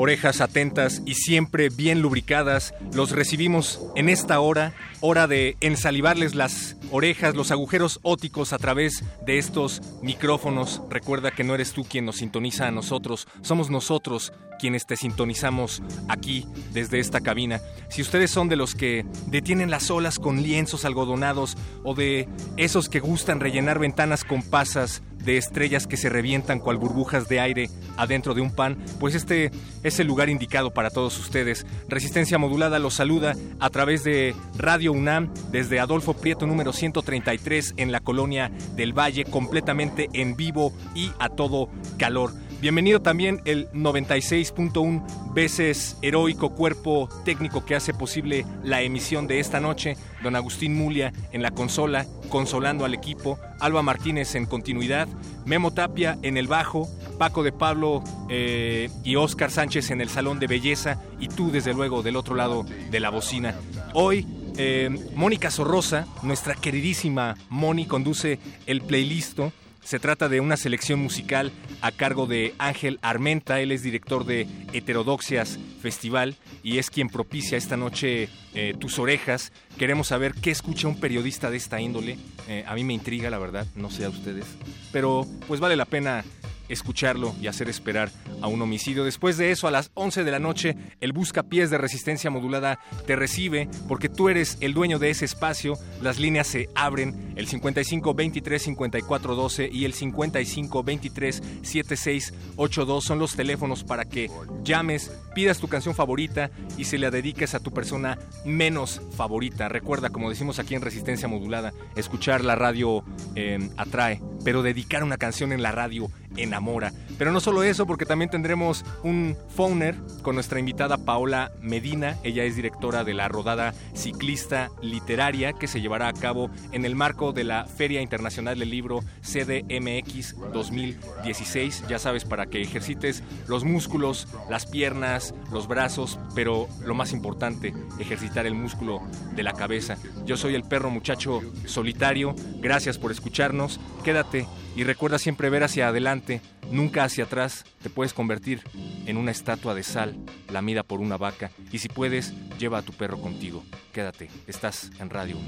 [0.00, 6.76] Orejas atentas y siempre bien lubricadas, los recibimos en esta hora, hora de ensalivarles las
[6.90, 10.80] orejas, los agujeros óticos a través de estos micrófonos.
[10.88, 15.82] Recuerda que no eres tú quien nos sintoniza a nosotros, somos nosotros quienes te sintonizamos
[16.08, 17.60] aquí desde esta cabina.
[17.88, 22.88] Si ustedes son de los que detienen las olas con lienzos algodonados o de esos
[22.88, 27.70] que gustan rellenar ventanas con pasas de estrellas que se revientan cual burbujas de aire
[27.96, 29.50] adentro de un pan, pues este
[29.82, 31.66] es el lugar indicado para todos ustedes.
[31.88, 37.92] Resistencia Modulada los saluda a través de Radio UNAM desde Adolfo Prieto número 133 en
[37.92, 42.32] la colonia del Valle, completamente en vivo y a todo calor.
[42.60, 49.60] Bienvenido también el 96.1 veces heroico cuerpo técnico que hace posible la emisión de esta
[49.60, 49.96] noche.
[50.22, 53.38] Don Agustín Mulia en la consola, consolando al equipo.
[53.60, 55.08] Alba Martínez en continuidad.
[55.46, 56.86] Memo Tapia en el bajo.
[57.18, 61.00] Paco de Pablo eh, y Oscar Sánchez en el salón de belleza.
[61.18, 63.54] Y tú, desde luego, del otro lado de la bocina.
[63.94, 64.26] Hoy
[64.58, 69.40] eh, Mónica Sorrosa, nuestra queridísima Moni, conduce el playlist
[69.82, 74.46] se trata de una selección musical a cargo de Ángel Armenta, él es director de
[74.72, 79.52] Heterodoxias Festival y es quien propicia esta noche eh, tus orejas.
[79.78, 82.18] Queremos saber qué escucha un periodista de esta índole.
[82.48, 84.46] Eh, a mí me intriga, la verdad, no sé a ustedes,
[84.92, 86.24] pero pues vale la pena
[86.70, 88.10] escucharlo y hacer esperar
[88.40, 89.04] a un homicidio.
[89.04, 93.16] Después de eso, a las 11 de la noche, el Buscapiés de Resistencia Modulada te
[93.16, 95.74] recibe porque tú eres el dueño de ese espacio.
[96.00, 103.04] Las líneas se abren, el 55 23 54 12 y el 55 23 76 82
[103.04, 104.30] son los teléfonos para que
[104.62, 109.68] llames, pidas tu canción favorita y se la dediques a tu persona menos favorita.
[109.68, 113.04] Recuerda, como decimos aquí en Resistencia Modulada, escuchar la radio
[113.34, 116.92] eh, atrae, pero dedicar una canción en la radio enamora.
[117.18, 122.16] Pero no solo eso, porque también tendremos un phoner con nuestra invitada Paola Medina.
[122.22, 126.96] Ella es directora de la rodada ciclista literaria que se llevará a cabo en el
[126.96, 131.84] marco de la Feria Internacional del Libro CDMX 2016.
[131.88, 137.74] Ya sabes, para que ejercites los músculos, las piernas, los brazos, pero lo más importante,
[137.98, 139.02] ejercitar el músculo
[139.34, 139.96] de la cabeza.
[140.24, 142.34] Yo soy el perro muchacho solitario.
[142.60, 143.80] Gracias por escucharnos.
[144.04, 147.64] Quédate y recuerda siempre ver hacia adelante, nunca hacia atrás.
[147.82, 148.62] Te puedes convertir
[149.06, 150.16] en una estatua de sal
[150.50, 151.50] lamida por una vaca.
[151.72, 153.64] Y si puedes, lleva a tu perro contigo.
[153.92, 155.46] Quédate, estás en Radio 1.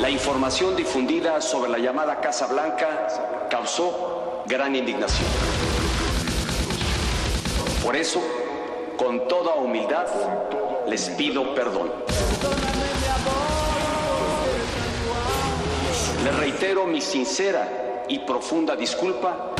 [0.00, 5.28] La información difundida sobre la llamada Casa Blanca causó gran indignación.
[7.84, 8.22] Por eso,
[8.96, 10.06] con toda humildad,
[10.88, 11.90] les pido perdón.
[16.24, 19.54] Le reitero mi sincera y profunda disculpa.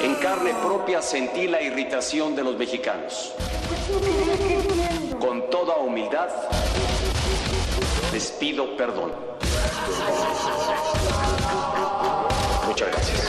[0.00, 3.32] En carne propia sentí la irritación de los mexicanos.
[5.20, 6.28] Con toda humildad,
[8.12, 9.12] les pido perdón.
[12.66, 13.20] Muchas gracias.
[13.20, 13.28] Muchas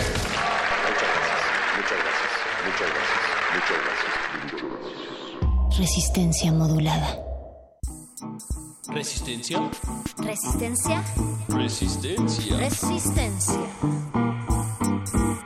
[0.81, 1.41] gracias.
[1.77, 2.31] Muchas gracias.
[2.65, 3.21] Muchas gracias.
[3.53, 4.80] Muchas gracias.
[5.77, 7.17] Resistencia modulada.
[8.89, 9.71] Resistencia.
[10.17, 11.03] Resistencia.
[11.47, 12.57] Resistencia.
[12.57, 13.55] Resistencia.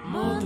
[0.09, 0.43] Muy,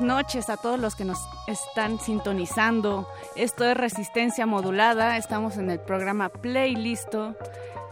[0.00, 3.08] buenas noches a todos los que nos están sintonizando.
[3.36, 5.16] Esto es Resistencia Modulada.
[5.16, 7.36] Estamos en el programa Playlisto,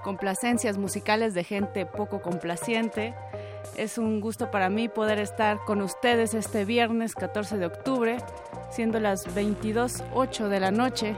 [0.03, 3.15] complacencias musicales de gente poco complaciente.
[3.77, 8.17] Es un gusto para mí poder estar con ustedes este viernes 14 de octubre,
[8.71, 11.17] siendo las 22.08 de la noche.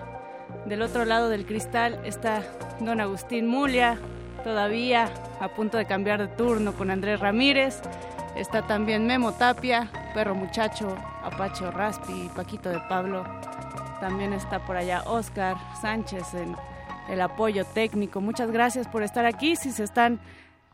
[0.66, 2.42] Del otro lado del cristal está
[2.81, 3.98] don Agustín Mulia,
[4.42, 5.08] todavía
[5.40, 7.81] a punto de cambiar de turno con Andrés Ramírez.
[8.36, 13.25] Está también Memo Tapia, Perro Muchacho, Apache Raspi, Paquito de Pablo.
[14.00, 16.56] También está por allá Oscar Sánchez en
[17.08, 18.20] el apoyo técnico.
[18.20, 19.54] Muchas gracias por estar aquí.
[19.54, 20.20] Si se están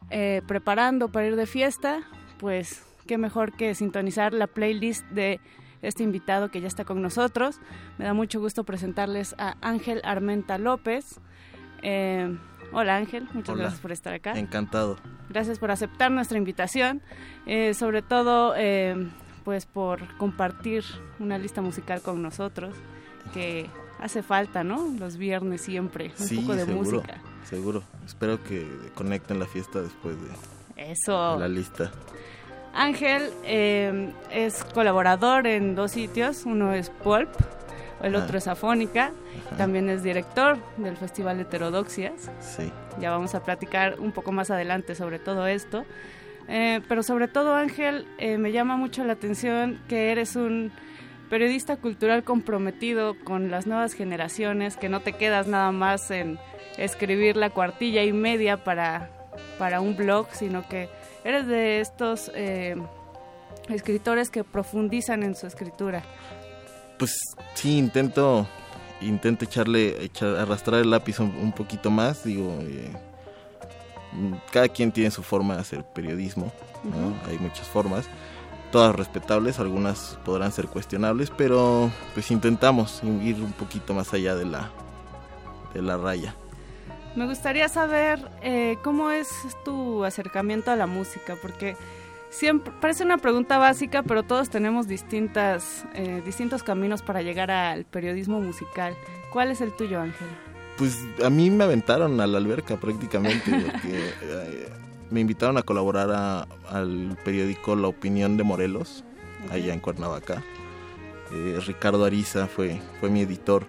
[0.09, 2.01] eh, preparando para ir de fiesta,
[2.39, 5.39] pues qué mejor que sintonizar la playlist de
[5.83, 7.61] este invitado que ya está con nosotros.
[7.99, 11.21] Me da mucho gusto presentarles a Ángel Armenta López.
[11.83, 12.39] Eh,
[12.73, 13.63] hola Ángel, muchas Hola.
[13.65, 14.39] gracias por estar acá.
[14.39, 14.97] Encantado.
[15.29, 17.03] Gracias por aceptar nuestra invitación,
[17.47, 19.09] eh, sobre todo eh,
[19.45, 20.85] pues por compartir
[21.19, 22.75] una lista musical con nosotros,
[23.33, 23.67] que
[24.01, 24.89] hace falta, ¿no?
[24.99, 27.21] Los viernes siempre, un sí, poco de seguro, música.
[27.45, 27.83] seguro.
[28.07, 31.39] Espero que conecten la fiesta después de Eso.
[31.39, 31.91] la lista.
[32.73, 37.29] Ángel eh, es colaborador en dos sitios, uno es Pulp,
[38.03, 38.25] el Ajá.
[38.25, 39.13] otro es Afónica,
[39.47, 39.57] Ajá.
[39.57, 42.31] también es director del Festival Heterodoxias.
[42.41, 42.71] Sí.
[43.01, 45.85] Ya vamos a platicar un poco más adelante sobre todo esto.
[46.49, 50.73] Eh, pero sobre todo, Ángel, eh, me llama mucho la atención que eres un
[51.29, 56.39] periodista cultural comprometido con las nuevas generaciones, que no te quedas nada más en
[56.77, 59.11] escribir la cuartilla y media para,
[59.59, 60.89] para un blog, sino que
[61.23, 62.75] eres de estos eh,
[63.69, 66.03] escritores que profundizan en su escritura.
[67.01, 68.47] Pues sí, intento
[69.01, 72.93] intento echarle echar, arrastrar el lápiz un, un poquito más, digo, eh,
[74.53, 76.53] cada quien tiene su forma de hacer periodismo,
[76.85, 77.15] ¿no?
[77.27, 78.05] Hay muchas formas,
[78.71, 84.45] todas respetables, algunas podrán ser cuestionables, pero pues intentamos ir un poquito más allá de
[84.45, 84.71] la
[85.73, 86.35] de la raya.
[87.17, 89.31] Me gustaría saber eh, cómo es
[89.65, 91.77] tu acercamiento a la música, porque
[92.31, 97.85] siempre parece una pregunta básica, pero todos tenemos distintas, eh, distintos caminos para llegar al
[97.85, 98.95] periodismo musical.
[99.33, 100.29] ¿Cuál es el tuyo, Ángel?
[100.79, 104.69] Pues a mí me aventaron a la alberca prácticamente, porque eh,
[105.11, 109.05] me invitaron a colaborar a- al periódico La Opinión de Morelos,
[109.51, 110.43] allá en Cuernavaca.
[111.33, 113.67] Eh, Ricardo Ariza fue, fue mi editor.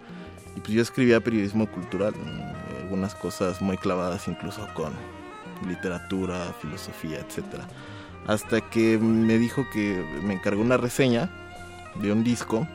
[0.55, 4.93] Y pues yo escribía periodismo cultural, mm, algunas cosas muy clavadas incluso con
[5.67, 7.67] literatura, filosofía, etcétera.
[8.27, 11.29] Hasta que me dijo que me encargó una reseña
[11.95, 12.67] de un disco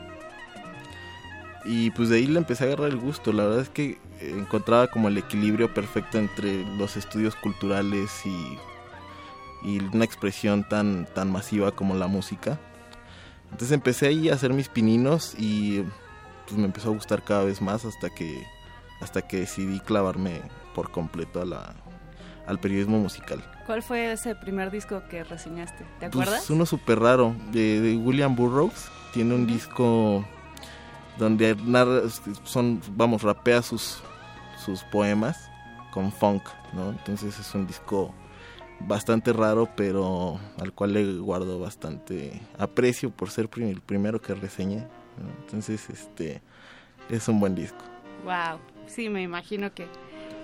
[1.67, 3.33] y pues de ahí le empecé a agarrar el gusto.
[3.33, 8.57] La verdad es que encontraba como el equilibrio perfecto entre los estudios culturales y,
[9.63, 12.57] y una expresión tan, tan masiva como la música.
[13.51, 15.83] Entonces empecé ahí a hacer mis pininos y
[16.45, 18.45] pues me empezó a gustar cada vez más hasta que,
[19.01, 20.41] hasta que decidí clavarme
[20.73, 21.75] por completo a la,
[22.47, 23.43] al periodismo musical.
[23.65, 25.83] ¿Cuál fue ese primer disco que reseñaste?
[25.99, 26.49] ¿Te Pues, acuerdas?
[26.49, 28.89] uno súper raro, de, de William Burroughs.
[29.13, 30.25] Tiene un disco
[31.17, 32.01] donde narra,
[32.43, 34.01] son, vamos, rapea sus,
[34.63, 35.49] sus poemas
[35.91, 36.43] con funk,
[36.73, 36.89] ¿no?
[36.91, 38.13] Entonces es un disco
[38.79, 44.77] bastante raro, pero al cual le guardo bastante aprecio por ser el primero que reseñé.
[45.17, 45.29] ¿no?
[45.41, 46.41] Entonces, este,
[47.09, 47.79] es un buen disco.
[48.23, 49.87] Wow, sí, me imagino que,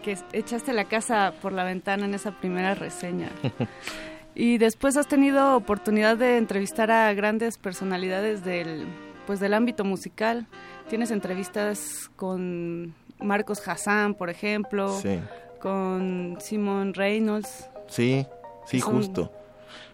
[0.03, 3.29] que echaste la casa por la ventana en esa primera reseña.
[4.35, 8.85] y después has tenido oportunidad de entrevistar a grandes personalidades del,
[9.25, 10.45] pues, del ámbito musical.
[10.89, 15.19] Tienes entrevistas con Marcos Hassan, por ejemplo, Sí.
[15.59, 17.69] con Simon Reynolds.
[17.87, 18.27] Sí,
[18.65, 19.31] sí, Son- justo.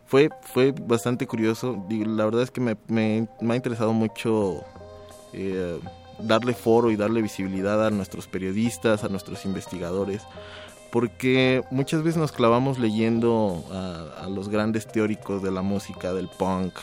[0.06, 1.86] Fue, fue bastante curioso.
[1.90, 4.64] La verdad es que me, me- me ha interesado mucho
[5.34, 5.80] eh,
[6.22, 10.24] darle foro y darle visibilidad a nuestros periodistas, a nuestros investigadores,
[10.92, 16.74] porque muchas veces nos clavamos leyendo a, los grandes teóricos de la música, del punk,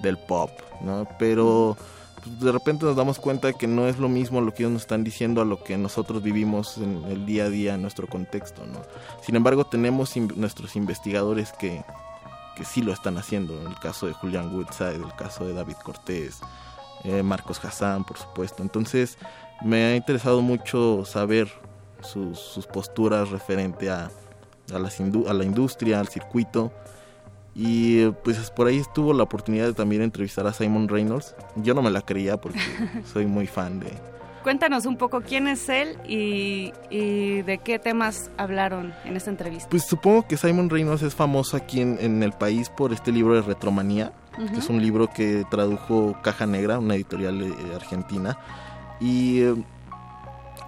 [0.00, 1.06] del pop, ¿no?
[1.18, 1.76] Pero
[2.22, 4.82] pues, de repente nos damos cuenta que no es lo mismo lo que ellos nos
[4.82, 8.62] están diciendo a lo que nosotros vivimos en el día a día en nuestro contexto.
[9.22, 11.84] Sin embargo, tenemos nuestros investigadores que,
[12.56, 13.60] que sí lo están haciendo.
[13.66, 16.40] El caso de Julian Woodside, el caso de David Cortés,
[17.04, 18.62] eh, Marcos Hassan, por supuesto.
[18.62, 19.18] Entonces,
[19.62, 21.48] me ha interesado mucho saber
[22.00, 24.10] sus, sus posturas referente a,
[24.74, 26.72] a, las indu- a la industria, al circuito.
[27.54, 31.34] Y pues por ahí estuvo la oportunidad de también entrevistar a Simon Reynolds.
[31.56, 32.60] Yo no me la creía porque
[33.12, 33.92] soy muy fan de,
[34.44, 39.68] Cuéntanos un poco quién es él y, y de qué temas hablaron en esta entrevista.
[39.68, 43.34] Pues supongo que Simon Reynolds es famoso aquí en, en el país por este libro
[43.34, 48.38] de Retromanía, que es un libro que tradujo Caja Negra, una editorial eh, argentina,
[49.00, 49.54] y eh,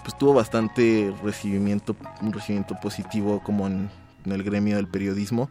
[0.03, 3.91] pues tuvo bastante recibimiento, un recibimiento positivo como en,
[4.25, 5.49] en, el gremio del periodismo.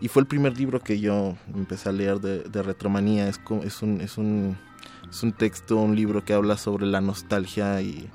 [0.00, 3.28] Y fue el primer libro que yo empecé a leer de, de retromanía.
[3.28, 4.56] Es, es, un, es, un,
[5.10, 8.08] es un texto, un libro que habla sobre la nostalgia y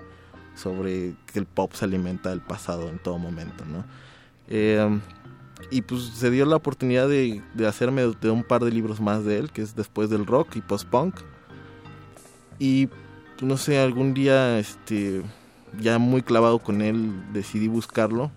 [0.55, 3.85] sobre que el pop se alimenta del pasado en todo momento, ¿no?
[4.47, 4.99] Eh,
[5.69, 9.25] y pues se dio la oportunidad de, de, hacerme de un par de libros más
[9.25, 11.15] de él, que es después del rock y post-punk.
[12.59, 12.89] Y
[13.41, 15.21] no sé, algún día, este,
[15.79, 18.31] ya muy clavado con él, decidí buscarlo.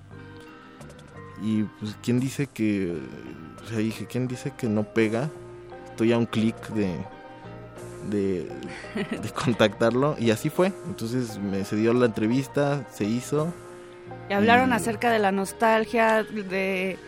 [1.43, 2.97] Y pues, ¿quién dice que,
[3.65, 5.31] o sea, dije, ¿quién dice que no pega?
[5.91, 6.97] Estoy a un clic de,
[8.11, 8.51] de,
[9.23, 10.73] de contactarlo y así fue.
[10.87, 13.53] Entonces me se dio la entrevista, se hizo.
[14.29, 14.73] Y hablaron y...
[14.73, 16.99] acerca de la nostalgia, de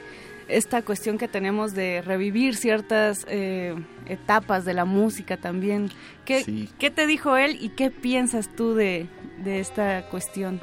[0.51, 3.75] esta cuestión que tenemos de revivir ciertas eh,
[4.07, 5.91] etapas de la música también.
[6.25, 6.69] ¿Qué, sí.
[6.79, 9.09] ¿Qué, te dijo él y qué piensas tú de,
[9.43, 10.61] de, esta cuestión?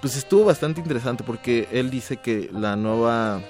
[0.00, 3.40] Pues estuvo bastante interesante porque él dice que la nueva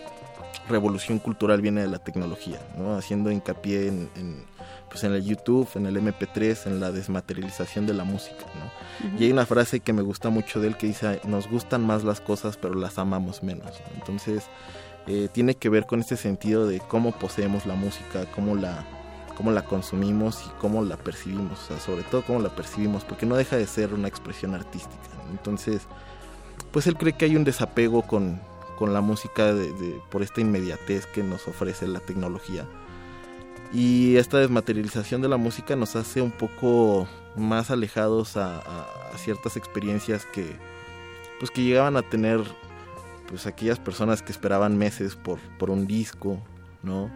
[0.68, 2.96] revolución cultural viene de la tecnología, ¿no?
[2.96, 4.44] haciendo hincapié en, en,
[4.88, 8.44] pues en el YouTube, en el MP3, en la desmaterialización de la música.
[8.54, 9.08] ¿no?
[9.08, 9.20] Uh -huh.
[9.20, 12.04] Y hay una frase que me gusta mucho de él que dice, nos gustan más
[12.04, 13.80] las cosas pero las amamos menos.
[13.80, 13.94] ¿no?
[13.96, 14.44] Entonces,
[15.06, 18.84] eh, tiene que ver con este sentido de cómo poseemos la música, cómo la,
[19.36, 23.26] cómo la consumimos y cómo la percibimos, o sea, sobre todo cómo la percibimos, porque
[23.26, 25.08] no deja de ser una expresión artística.
[25.30, 25.82] Entonces,
[26.72, 28.40] pues él cree que hay un desapego con,
[28.78, 32.66] con la música de, de, por esta inmediatez que nos ofrece la tecnología.
[33.72, 39.18] Y esta desmaterialización de la música nos hace un poco más alejados a, a, a
[39.18, 40.56] ciertas experiencias que,
[41.38, 42.42] pues que llegaban a tener
[43.30, 46.42] pues aquellas personas que esperaban meses por, por un disco,
[46.82, 47.10] ¿no?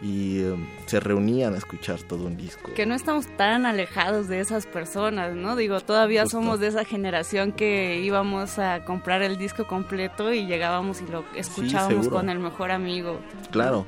[0.00, 2.72] Y um, se reunían a escuchar todo un disco.
[2.72, 5.56] Que no estamos tan alejados de esas personas, ¿no?
[5.56, 6.38] Digo, todavía Justo.
[6.38, 11.24] somos de esa generación que íbamos a comprar el disco completo y llegábamos y lo
[11.34, 13.20] escuchábamos sí, con el mejor amigo.
[13.50, 13.84] Claro.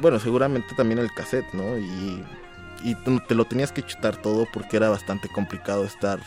[0.00, 1.78] Bueno, seguramente también el cassette, ¿no?
[1.78, 2.24] Y,
[2.82, 2.94] y
[3.28, 6.18] te lo tenías que chutar todo porque era bastante complicado estar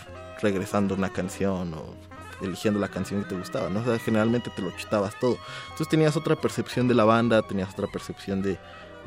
[0.41, 2.10] regresando una canción o
[2.41, 3.81] eligiendo la canción que te gustaba, ¿no?
[3.81, 5.37] O sea, generalmente te lo chutabas todo.
[5.63, 8.57] Entonces tenías otra percepción de la banda, tenías otra percepción de,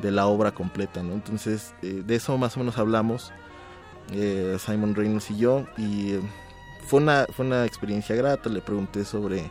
[0.01, 1.13] de la obra completa, ¿no?
[1.13, 3.31] Entonces, eh, de eso más o menos hablamos
[4.11, 6.21] eh, Simon Reynolds y yo, y eh,
[6.85, 9.49] fue, una, fue una experiencia grata, le pregunté sobre,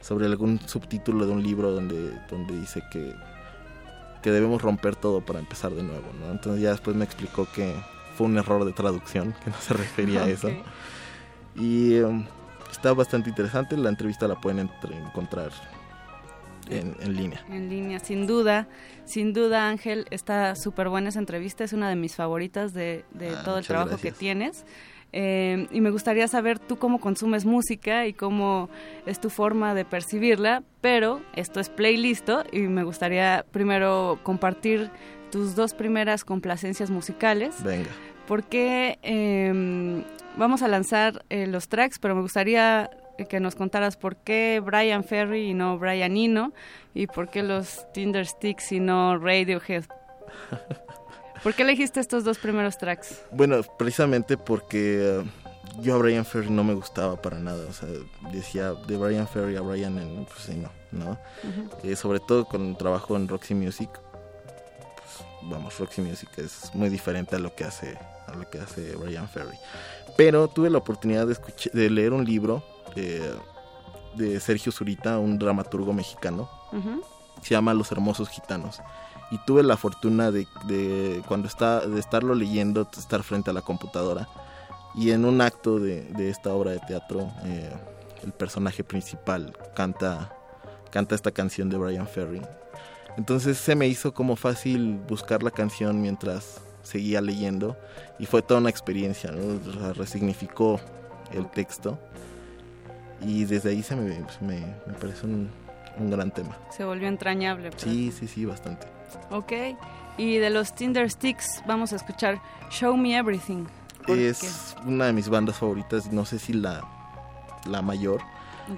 [0.00, 3.14] sobre algún subtítulo de un libro donde, donde dice que,
[4.22, 6.30] que debemos romper todo para empezar de nuevo, ¿no?
[6.30, 7.74] Entonces ya después me explicó que
[8.16, 10.50] fue un error de traducción, que no se refería a eso.
[11.54, 12.26] Y um,
[12.70, 13.76] está bastante interesante.
[13.76, 14.70] La entrevista la pueden
[15.06, 15.50] encontrar
[16.70, 17.44] en, en, línea.
[17.50, 18.68] En línea, sin duda.
[19.04, 21.64] Sin duda, Ángel, está súper buena esa entrevista.
[21.64, 24.12] Es una de mis favoritas de, de ah, todo el trabajo gracias.
[24.14, 24.64] que tienes.
[25.12, 28.68] Eh, y me gustaría saber tú cómo consumes música y cómo
[29.06, 34.90] es tu forma de percibirla, pero esto es playlist y me gustaría primero compartir
[35.30, 37.62] tus dos primeras complacencias musicales.
[37.62, 37.88] Venga.
[38.26, 40.04] Porque eh,
[40.38, 42.90] vamos a lanzar eh, los tracks, pero me gustaría
[43.28, 46.52] que nos contaras por qué Brian Ferry y no Brian Eno
[46.94, 49.84] y por qué los Tinder Sticks y no Radiohead.
[51.42, 53.22] ¿Por qué elegiste estos dos primeros tracks?
[53.32, 57.64] Bueno, precisamente porque uh, yo a Brian Ferry no me gustaba para nada.
[57.68, 57.88] O sea,
[58.32, 61.10] decía de Brian Ferry a Brian Eno, pues sí, no, ¿no?
[61.10, 61.16] Uh
[61.46, 61.84] -huh.
[61.84, 63.90] eh, sobre todo con trabajo en Roxy Music.
[63.90, 67.96] Pues, vamos, Roxy Music es muy diferente a lo que hace
[68.28, 69.56] a lo que hace Brian Ferry.
[70.18, 72.64] Pero tuve la oportunidad de, escuchar, de leer un libro
[72.96, 73.22] de,
[74.16, 76.50] de, Sergio Zurita, un dramaturgo mexicano.
[76.72, 77.02] Uh -huh.
[77.40, 78.80] Se llama Los Hermosos Gitanos.
[79.30, 83.62] Y tuve la fortuna de, de cuando está, de estarlo leyendo, estar frente a la
[83.62, 84.28] computadora.
[84.96, 87.72] Y en un acto de, de esta obra de teatro, eh,
[88.24, 90.34] el personaje principal canta,
[90.90, 92.42] canta esta canción de Brian Ferry.
[93.16, 97.76] Entonces se me hizo como fácil buscar la canción mientras seguía leyendo
[98.18, 99.60] y fue toda una experiencia, ¿no?
[99.70, 100.80] o sea, resignificó
[101.32, 101.98] el texto
[103.20, 105.50] y desde ahí se me, me, me parece un,
[105.98, 106.56] un, gran tema.
[106.70, 107.70] Se volvió entrañable.
[107.70, 107.82] Pero...
[107.82, 108.86] Sí, sí, sí, bastante.
[109.30, 109.52] Ok,
[110.16, 112.40] y de los Tinder Sticks vamos a escuchar
[112.70, 113.66] Show Me Everything.
[114.06, 114.88] Es qué?
[114.88, 116.82] una de mis bandas favoritas, no sé si la,
[117.66, 118.22] la mayor,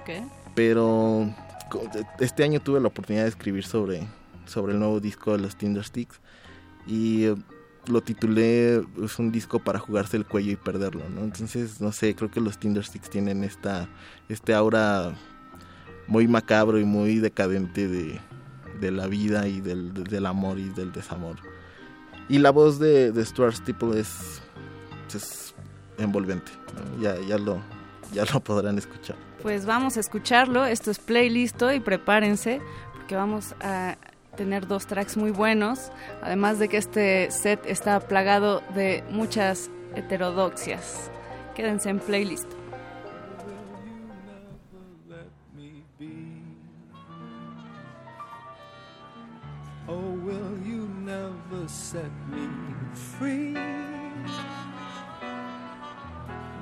[0.01, 0.25] okay.
[0.53, 1.29] pero
[2.19, 4.05] este año tuve la oportunidad de escribir sobre,
[4.45, 6.19] sobre el nuevo disco de los Tinder Sticks
[6.85, 7.27] y
[7.87, 11.21] lo titulé es un disco para jugarse el cuello y perderlo, ¿no?
[11.21, 13.89] Entonces, no sé, creo que los Tinder Sticks tienen esta
[14.29, 15.13] este aura
[16.07, 18.19] muy macabro y muy decadente de,
[18.79, 21.37] de la vida y del, del amor y del desamor.
[22.29, 24.41] Y la voz de, de Stuart Steeple es,
[25.13, 25.55] es
[25.97, 26.51] envolvente.
[26.75, 27.01] ¿no?
[27.01, 27.61] Ya, ya, lo,
[28.13, 29.15] ya lo podrán escuchar.
[29.41, 32.61] Pues vamos a escucharlo, esto es playlisto y prepárense
[32.93, 33.97] porque vamos a
[34.35, 41.11] tener dos tracks muy buenos, además de que este set está plagado de muchas heterodoxias.
[41.55, 42.47] Quédense en playlist.
[49.87, 52.47] Oh, will you never set me
[52.93, 53.53] free?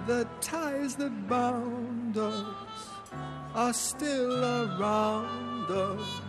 [0.07, 2.43] The ties that bound us
[3.53, 6.28] are still around us.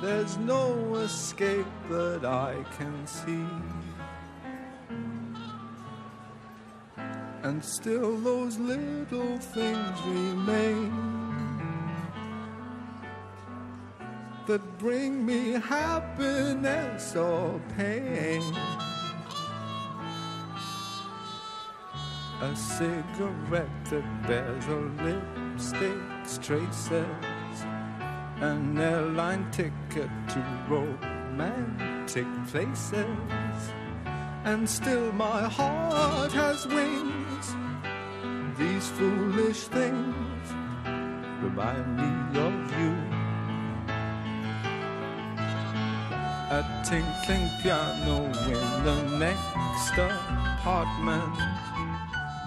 [0.00, 3.46] There's no escape that I can see.
[7.42, 11.20] And still, those little things remain
[14.46, 18.42] that bring me happiness or pain.
[22.40, 27.06] A cigarette that bears a lipstick's traces,
[28.40, 33.72] an airline ticket to romantic places,
[34.44, 37.54] and still my heart has wings.
[38.58, 40.46] These foolish things
[41.42, 42.94] remind me of you.
[46.50, 51.36] A tinkling piano in the next apartment.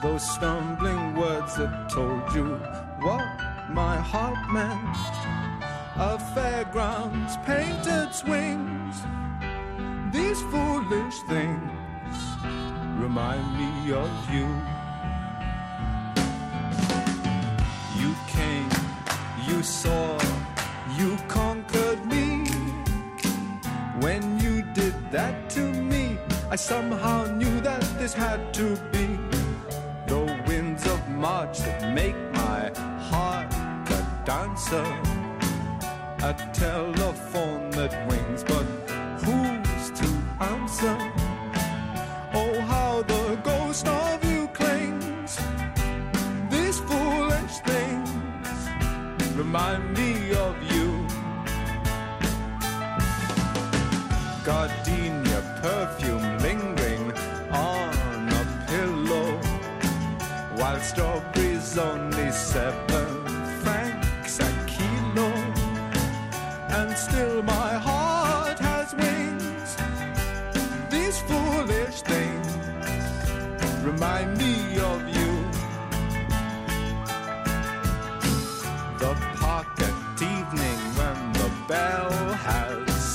[0.02, 2.58] Those stumbling words that told you
[3.00, 3.26] what
[3.70, 5.53] my heart meant.
[5.96, 9.04] A fairground's painted swings.
[10.12, 12.20] These foolish things
[12.98, 14.48] remind me of you.
[17.96, 18.70] You came,
[19.48, 20.18] you saw,
[20.98, 22.48] you conquered me.
[24.00, 26.18] When you did that to me,
[26.50, 29.20] I somehow knew that this had to be
[30.08, 32.72] the winds of March that make my
[33.10, 35.23] heart a dancer.
[36.26, 38.64] A telephone that rings, but
[39.26, 40.08] who's to
[40.40, 40.96] answer?
[42.34, 45.38] Oh, how the ghost of you clings.
[46.50, 48.58] These foolish things
[49.36, 51.06] remind me of you.
[54.46, 54.83] Gardenia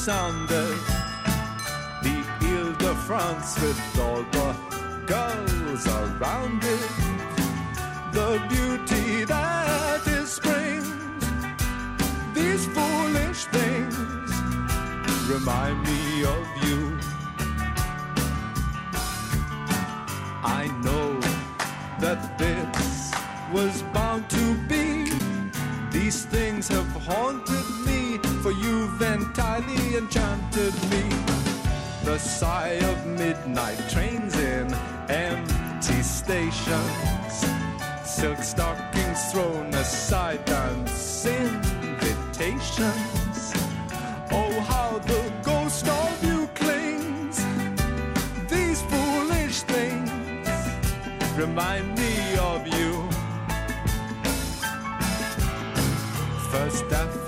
[0.08, 0.48] has.
[2.02, 4.54] The Ile de France with all the
[5.06, 6.90] girls around it.
[8.12, 10.82] The beauty that is spring.
[12.32, 13.96] These foolish things
[15.28, 16.98] remind me of you.
[20.42, 21.20] I know
[22.00, 23.12] that this
[23.52, 25.12] was bound to be.
[25.90, 31.03] These things have haunted me, for you've entirely enchanted me.
[32.05, 34.72] The sigh of midnight trains in
[35.09, 37.44] empty stations,
[38.05, 41.72] silk stockings thrown aside, dance invitations.
[44.31, 47.44] Oh, how the ghost of you clings.
[48.48, 50.48] These foolish things
[51.37, 53.09] remind me of you.
[56.51, 57.27] First daffodils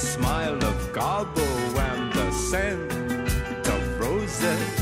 [0.00, 1.46] smile of Garbo
[1.90, 2.92] and the scent
[3.68, 4.74] of roses.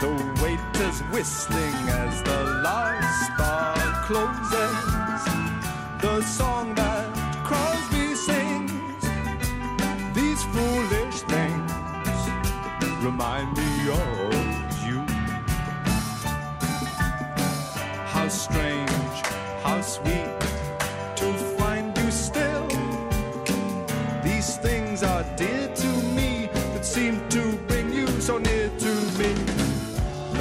[0.00, 5.24] The waiters whistling as the last bar closes.
[6.00, 6.87] The song that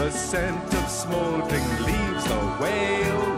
[0.08, 3.37] The scent of smoldering leaves, the wail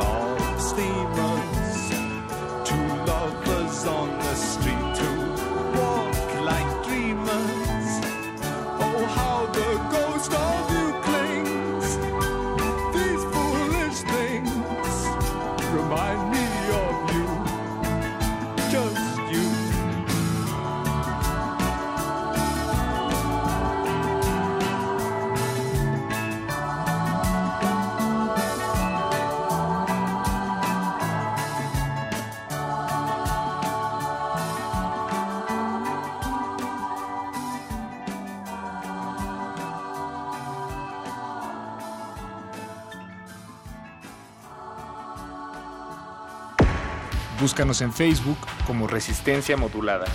[47.50, 50.06] Búscanos en Facebook como Resistencia Modulada.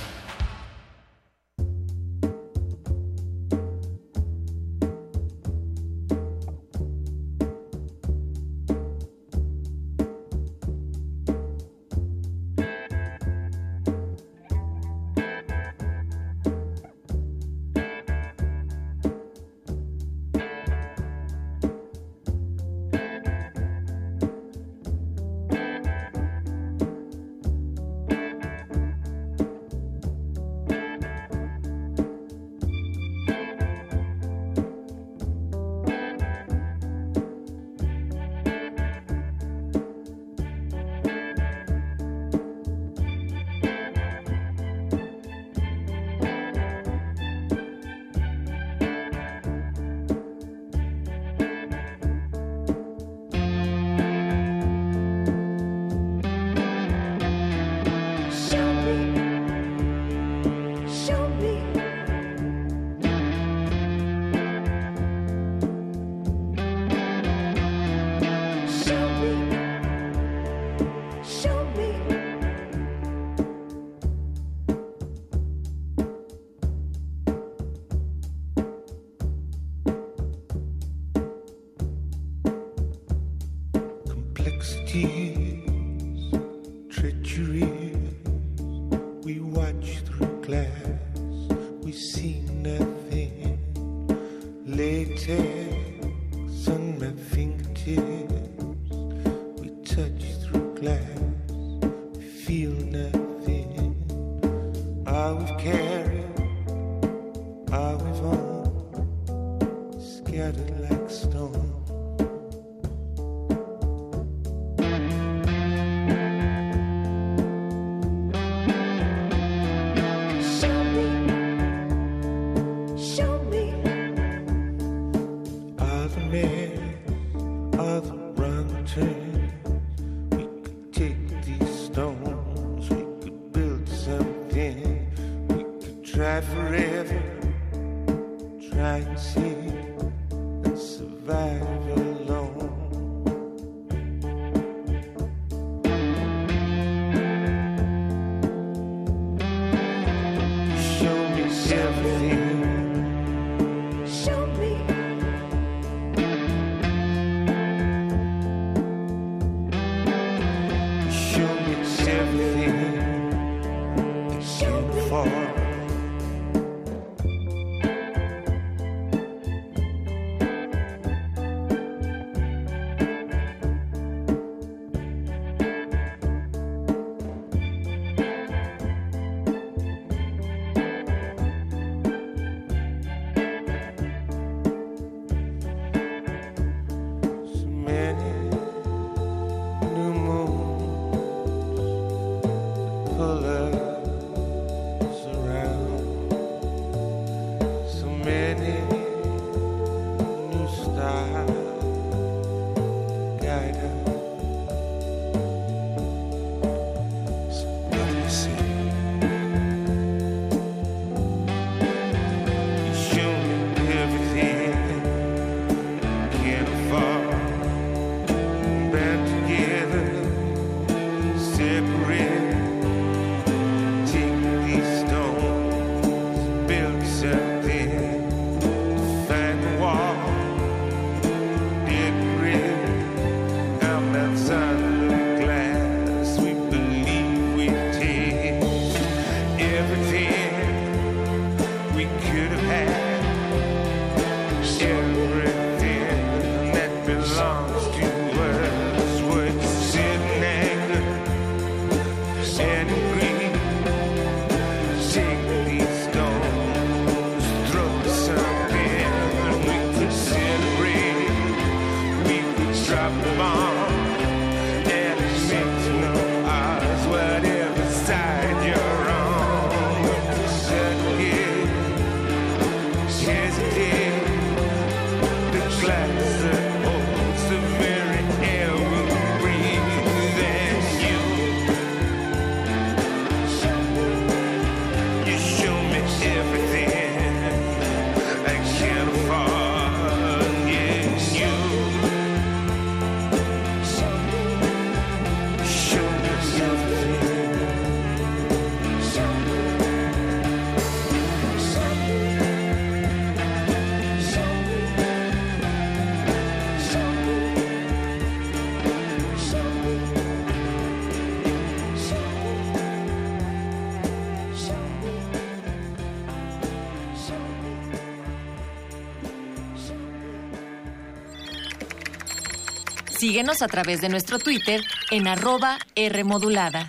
[323.35, 326.89] Síguenos a través de nuestro Twitter en arroba Rmodulada.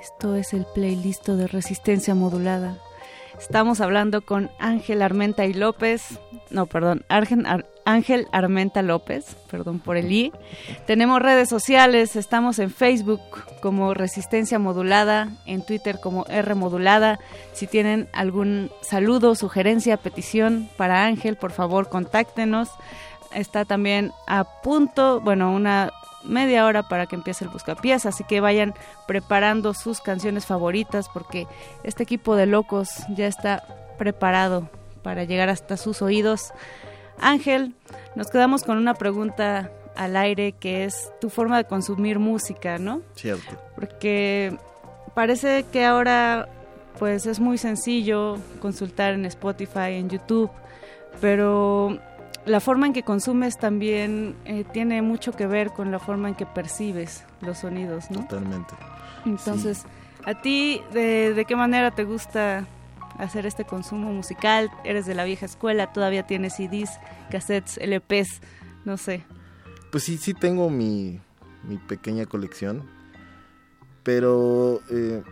[0.00, 2.78] Esto es el playlist de resistencia modulada.
[3.38, 6.18] Estamos hablando con Ángel Armenta y López.
[6.48, 10.32] No, perdón, Ángel, Ar- Ángel Armenta López, perdón por el I.
[10.86, 13.20] Tenemos redes sociales, estamos en Facebook
[13.60, 17.18] como Resistencia Modulada, en Twitter como R Modulada.
[17.52, 22.70] Si tienen algún saludo, sugerencia, petición para Ángel, por favor, contáctenos.
[23.34, 25.90] Está también a punto, bueno, una
[26.24, 28.74] media hora para que empiece el buscapiés, así que vayan
[29.06, 31.46] preparando sus canciones favoritas porque
[31.82, 33.64] este equipo de locos ya está
[33.98, 34.68] preparado
[35.02, 36.52] para llegar hasta sus oídos.
[37.18, 37.74] Ángel,
[38.14, 43.02] nos quedamos con una pregunta al aire que es tu forma de consumir música, ¿no?
[43.14, 43.56] Cierto.
[43.74, 44.56] Porque
[45.14, 46.48] parece que ahora
[46.98, 50.50] pues es muy sencillo consultar en Spotify, en YouTube,
[51.20, 51.98] pero
[52.44, 56.34] la forma en que consumes también eh, tiene mucho que ver con la forma en
[56.34, 58.20] que percibes los sonidos, ¿no?
[58.20, 58.74] Totalmente.
[59.24, 59.84] Entonces,
[60.24, 62.66] ¿a ti de, de qué manera te gusta
[63.18, 64.70] hacer este consumo musical?
[64.84, 65.92] ¿Eres de la vieja escuela?
[65.92, 66.90] ¿Todavía tienes CDs,
[67.30, 68.40] cassettes, LPs?
[68.84, 69.24] No sé.
[69.90, 71.20] Pues sí, sí tengo mi,
[71.64, 72.88] mi pequeña colección,
[74.02, 75.22] pero eh,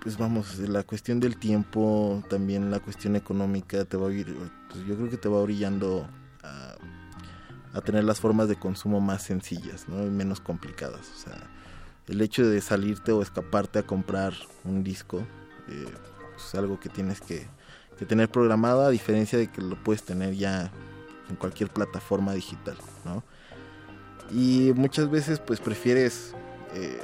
[0.00, 4.36] pues vamos, la cuestión del tiempo, también la cuestión económica, te va a ir,
[4.70, 6.08] pues yo creo que te va orillando
[6.42, 6.76] a,
[7.74, 9.96] a tener las formas de consumo más sencillas, ¿no?
[9.96, 11.10] Menos complicadas.
[11.10, 11.50] O sea,
[12.06, 15.26] el hecho de salirte o escaparte a comprar un disco
[15.68, 15.86] eh,
[16.48, 17.46] es algo que tienes que,
[17.98, 20.70] que tener programado, a diferencia de que lo puedes tener ya
[21.28, 23.22] en cualquier plataforma digital, ¿no?
[24.30, 26.34] Y muchas veces pues prefieres
[26.74, 26.98] eh,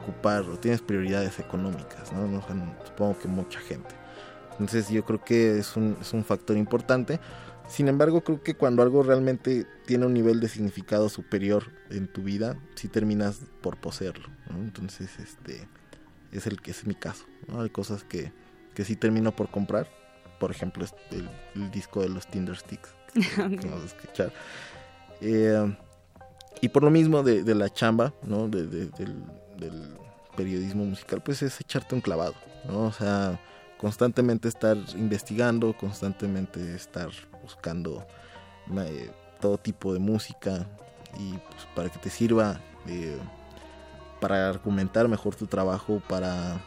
[0.00, 2.42] ocupar o tienes prioridades económicas, ¿no?
[2.84, 3.94] Supongo que mucha gente.
[4.52, 7.20] Entonces yo creo que es un, es un factor importante.
[7.68, 12.22] Sin embargo, creo que cuando algo realmente tiene un nivel de significado superior en tu
[12.22, 14.28] vida, sí terminas por poseerlo.
[14.50, 14.56] ¿no?
[14.58, 15.68] Entonces, este
[16.32, 17.24] es el que es mi caso.
[17.46, 17.60] ¿no?
[17.62, 18.32] Hay cosas que,
[18.74, 19.88] que sí termino por comprar.
[20.40, 22.90] Por ejemplo, este, el, el disco de los Tinder Sticks.
[23.14, 24.32] que vamos a escuchar.
[25.20, 25.76] Eh,
[26.60, 28.48] y por lo mismo de, de la chamba, ¿no?
[28.48, 29.22] De- de- del,
[29.56, 29.96] del
[30.36, 32.34] periodismo musical, pues es echarte un clavado,
[32.66, 32.84] ¿no?
[32.84, 33.40] O sea,
[33.78, 37.10] constantemente estar investigando, constantemente estar
[37.42, 38.06] buscando
[38.76, 39.10] eh,
[39.40, 40.66] todo tipo de música
[41.18, 43.16] y pues, para que te sirva eh,
[44.20, 46.60] para argumentar mejor tu trabajo, para,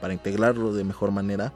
[0.00, 1.52] para integrarlo de mejor manera.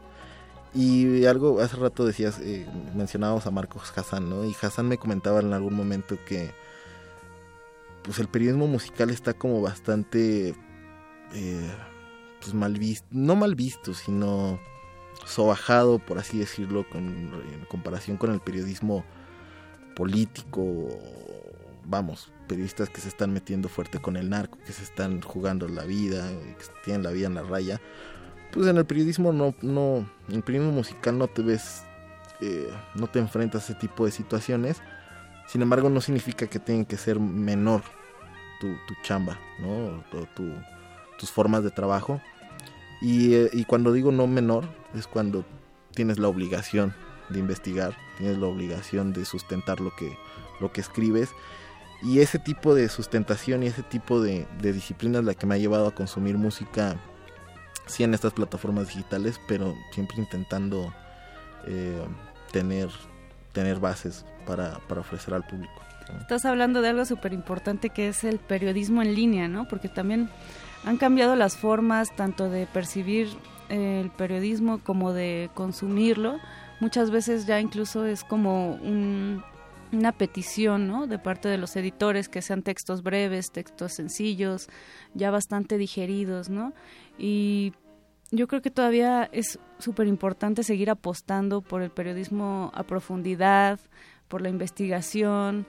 [0.75, 4.45] Y algo, hace rato decías, eh, mencionábamos a Marcos Hassan, ¿no?
[4.45, 6.51] Y Hassan me comentaba en algún momento que
[8.03, 10.57] pues el periodismo musical está como bastante
[11.35, 11.71] eh,
[12.41, 14.59] pues mal visto, no mal visto, sino
[15.25, 17.31] sobajado, por así decirlo, en
[17.69, 19.05] comparación con el periodismo
[19.95, 20.89] político,
[21.85, 25.85] vamos, periodistas que se están metiendo fuerte con el narco, que se están jugando la
[25.85, 27.81] vida, que tienen la vida en la raya.
[28.53, 31.83] Pues en el periodismo no, no, en el periodismo musical no te ves,
[32.41, 34.83] eh, no te enfrentas a ese tipo de situaciones.
[35.47, 37.83] Sin embargo, no significa que tengan que ser menor
[38.61, 40.03] tu, tu chamba, ¿no?
[40.19, 40.55] O tu-
[41.19, 42.21] tus formas de trabajo.
[43.01, 45.45] Y, eh, y cuando digo no menor, es cuando
[45.95, 46.95] tienes la obligación
[47.31, 50.17] de investigar, tienes la obligación de sustentar lo que,
[50.61, 51.31] lo que escribes.
[52.03, 55.55] Y ese tipo de sustentación y ese tipo de, de disciplina es la que me
[55.55, 56.97] ha llevado a consumir música,
[57.87, 60.93] sí en estas plataformas digitales, pero siempre intentando
[61.67, 62.03] eh,
[62.51, 62.89] tener,
[63.53, 65.73] tener bases para, para ofrecer al público.
[66.21, 69.69] Estás hablando de algo súper importante que es el periodismo en línea, ¿no?
[69.69, 70.29] Porque también
[70.85, 73.29] han cambiado las formas tanto de percibir
[73.69, 76.39] eh, el periodismo como de consumirlo.
[76.81, 79.45] Muchas veces ya incluso es como un-
[79.93, 81.07] una petición, ¿no?
[81.07, 84.69] De parte de los editores que sean textos breves, textos sencillos,
[85.15, 86.73] ya bastante digeridos, ¿no?
[87.19, 87.73] Y
[88.31, 93.79] yo creo que todavía es súper importante seguir apostando por el periodismo a profundidad,
[94.29, 95.67] por la investigación.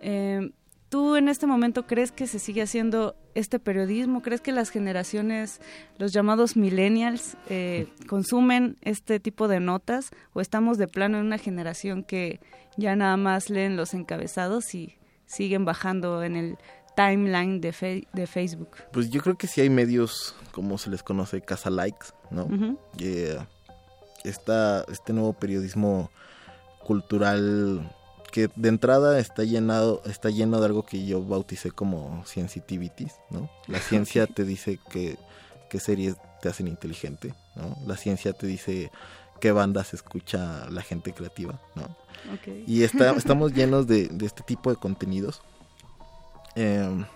[0.00, 0.50] Eh,
[0.92, 4.20] ¿Tú en este momento crees que se sigue haciendo este periodismo?
[4.20, 5.58] ¿Crees que las generaciones,
[5.96, 10.10] los llamados millennials, eh, consumen este tipo de notas?
[10.34, 12.40] ¿O estamos de plano en una generación que
[12.76, 16.58] ya nada más leen los encabezados y siguen bajando en el
[16.94, 18.72] timeline de, fe- de Facebook?
[18.92, 22.76] Pues yo creo que sí hay medios, como se les conoce, casa likes, ¿no?
[22.98, 23.38] Eh,
[24.24, 26.10] esta- este nuevo periodismo
[26.84, 27.90] cultural
[28.32, 33.48] que de entrada está llenado, está lleno de algo que yo bauticé como sensitivities, ¿no?
[33.68, 35.18] La ciencia te dice que,
[35.70, 37.76] qué series te hacen inteligente, ¿no?
[37.86, 38.90] La ciencia te dice
[39.40, 41.96] qué bandas escucha la gente creativa, ¿no?
[42.66, 45.42] Y está, estamos llenos de, de este tipo de contenidos
[46.54, 47.06] eh,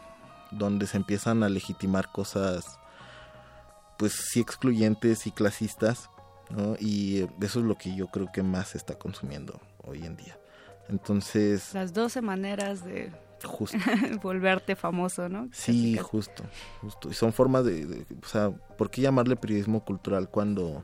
[0.51, 2.79] donde se empiezan a legitimar cosas,
[3.99, 6.11] pues sí excluyentes y clasistas,
[6.51, 6.77] ¿no?
[6.79, 10.17] Y eh, eso es lo que yo creo que más se está consumiendo hoy en
[10.17, 10.39] día.
[10.89, 13.11] Entonces, Las 12 maneras de
[13.45, 13.77] justo.
[14.23, 15.49] volverte famoso, ¿no?
[15.53, 16.45] Sí, justo,
[16.81, 17.11] justo.
[17.11, 20.83] Y son formas de, de- o sea, ¿por qué llamarle periodismo cultural cuando,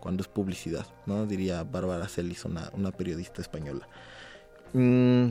[0.00, 0.86] cuando es publicidad?
[1.06, 1.26] ¿No?
[1.26, 3.86] Diría Bárbara Celis, una, una periodista española.
[4.72, 5.30] Mm,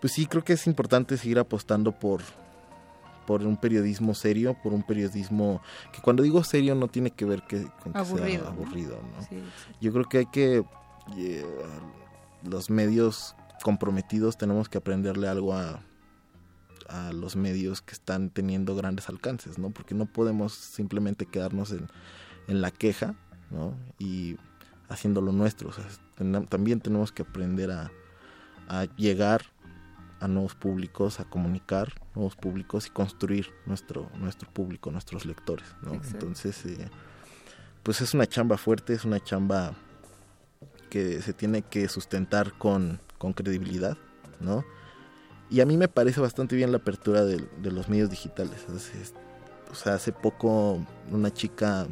[0.00, 2.22] pues sí, creo que es importante seguir apostando por,
[3.26, 5.60] por un periodismo serio, por un periodismo
[5.92, 9.22] que cuando digo serio no tiene que ver que, con que Aburrido, sea aburrido, ¿no?
[9.28, 9.42] Sí,
[9.80, 10.64] Yo creo que hay que
[11.16, 11.44] eh,
[12.44, 15.80] los medios comprometidos tenemos que aprenderle algo a,
[16.88, 19.70] a los medios que están teniendo grandes alcances, ¿no?
[19.70, 21.88] Porque no podemos simplemente quedarnos en,
[22.48, 23.14] en la queja,
[23.50, 23.74] ¿no?
[23.98, 24.36] Y
[24.88, 25.68] haciendo lo nuestro.
[25.70, 27.90] O sea, ten- también tenemos que aprender a,
[28.68, 29.42] a llegar
[30.20, 35.92] a nuevos públicos, a comunicar nuevos públicos y construir nuestro, nuestro público, nuestros lectores, ¿no?
[36.14, 36.88] Entonces, eh,
[37.82, 39.74] pues es una chamba fuerte, es una chamba
[40.92, 43.96] que se tiene que sustentar con, con credibilidad,
[44.40, 44.62] ¿no?
[45.48, 48.66] Y a mí me parece bastante bien la apertura de, de los medios digitales.
[48.76, 49.14] Es- es-
[49.70, 51.86] o sea, hace poco una chica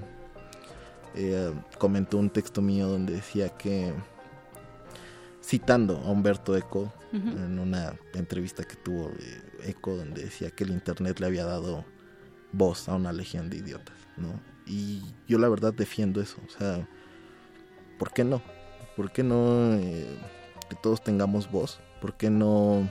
[1.14, 3.94] eh, comentó un texto mío donde decía que,
[5.42, 7.28] citando a Humberto Eco, Ujú.
[7.30, 11.86] en una entrevista que tuvo eh, Eco, donde decía que el Internet le había dado
[12.52, 14.40] voz a una legión de idiotas, ¿no?
[14.66, 16.86] Y yo la verdad defiendo eso, o sea,
[17.98, 18.42] ¿por qué no?
[18.96, 20.06] ¿Por qué no eh,
[20.68, 21.80] que todos tengamos voz?
[22.00, 22.88] ¿Por qué no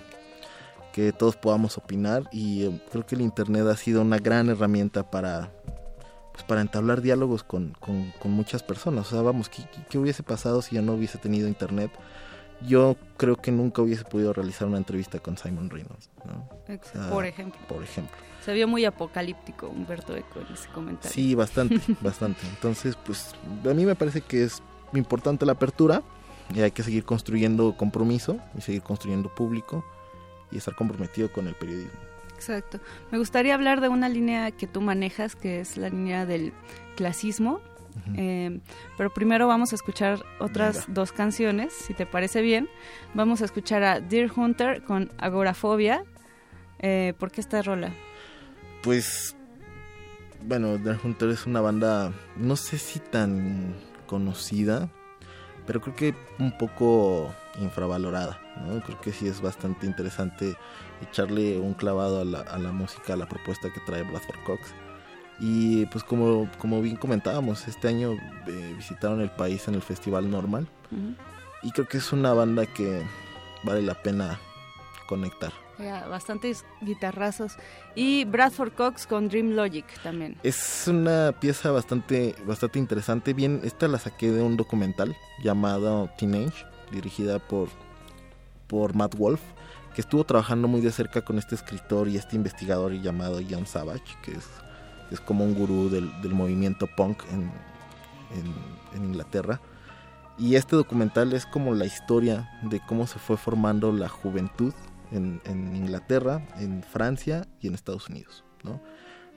[0.93, 2.23] que todos podamos opinar?
[2.31, 5.51] Y eh, creo que el Internet ha sido una gran herramienta para,
[6.33, 9.07] pues, para entablar diálogos con, con- con muchas personas.
[9.07, 11.91] O sea, vamos, ¿qué, qué- hubiese pasado si yo no hubiese tenido Internet?
[12.67, 16.49] Yo creo que nunca hubiese podido realizar una entrevista con Simon Reynolds, ¿no?
[16.67, 17.59] O sea, por ejemplo.
[17.69, 18.17] Por ejemplo.
[18.43, 21.11] Se vio muy apocalíptico Humberto Eco en ese comentario.
[21.11, 22.41] Sí, bastante, bastante.
[22.47, 23.33] Entonces, pues
[23.69, 24.61] a mí me parece que es
[24.97, 26.01] importante la apertura
[26.53, 29.85] y hay que seguir construyendo compromiso y seguir construyendo público
[30.51, 31.99] y estar comprometido con el periodismo.
[32.33, 32.79] Exacto.
[33.11, 36.53] Me gustaría hablar de una línea que tú manejas, que es la línea del
[36.95, 37.59] clasismo.
[38.15, 38.59] Eh,
[38.97, 40.93] pero primero vamos a escuchar otras Venga.
[40.93, 42.69] dos canciones, si te parece bien.
[43.13, 46.05] Vamos a escuchar a Deer Hunter con Agorafobia.
[46.79, 47.91] Eh, ¿Por qué esta rola?
[48.83, 49.35] Pues,
[50.47, 53.75] bueno, The Hunter es una banda, no sé si tan
[54.09, 54.89] conocida,
[55.67, 57.31] pero creo que un poco
[57.61, 58.81] infravalorada, ¿no?
[58.81, 60.57] Creo que sí es bastante interesante
[61.01, 64.73] echarle un clavado a la, a la música, a la propuesta que trae Bradford Cox.
[65.39, 68.13] Y pues como, como bien comentábamos, este año
[68.47, 70.67] eh, visitaron el país en el Festival Normal
[71.61, 73.03] y creo que es una banda que
[73.63, 74.39] vale la pena
[75.07, 75.53] conectar.
[75.79, 77.53] Bastantes guitarrazos.
[77.95, 80.35] Y Bradford Cox con Dream Logic también.
[80.43, 83.33] Es una pieza bastante, bastante interesante.
[83.33, 87.69] Bien, esta la saqué de un documental llamado Teenage, dirigida por,
[88.67, 89.41] por Matt Wolf,
[89.95, 94.15] que estuvo trabajando muy de cerca con este escritor y este investigador llamado John Savage,
[94.23, 94.47] que es,
[95.11, 97.51] es como un gurú del, del movimiento punk en,
[98.35, 99.59] en- en Inglaterra.
[100.37, 104.73] Y este documental es como la historia de cómo se fue formando la juventud
[105.11, 108.79] en, en Inglaterra, en Francia y en Estados Unidos, ¿no?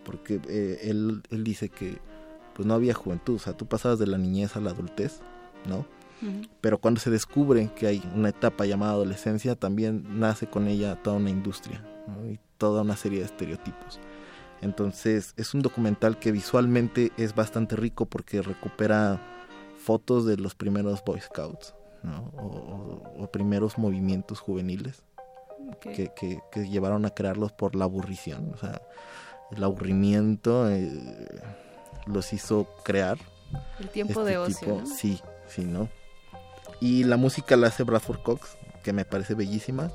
[0.04, 1.98] Porque eh, él, él dice que
[2.54, 5.20] pues no había juventud, o sea, tú pasabas de la niñez a la adultez,
[5.68, 5.86] ¿no?
[6.60, 11.16] Pero cuando se descubre que hay una etapa llamada adolescencia, también nace con ella toda
[11.16, 12.30] una industria ¿no?
[12.30, 13.98] y toda una serie de estereotipos.
[14.60, 19.20] Entonces es un documental que visualmente es bastante rico porque recupera
[19.78, 22.30] fotos de los primeros Boy Scouts ¿no?
[22.36, 22.46] o,
[23.18, 25.02] o- o primeros movimientos juveniles
[25.80, 28.52] Que, que- que llevaron a crearlos por la aburrición.
[28.54, 28.80] O sea,
[29.50, 30.90] el aburrimiento eh,
[32.06, 33.18] los hizo crear.
[33.80, 34.86] El tiempo de ocio, tipo- ¿no?
[34.86, 35.88] Sí, sí, ¿no?
[36.80, 39.90] Y la música la hace Bradford Cox, que me parece bellísima.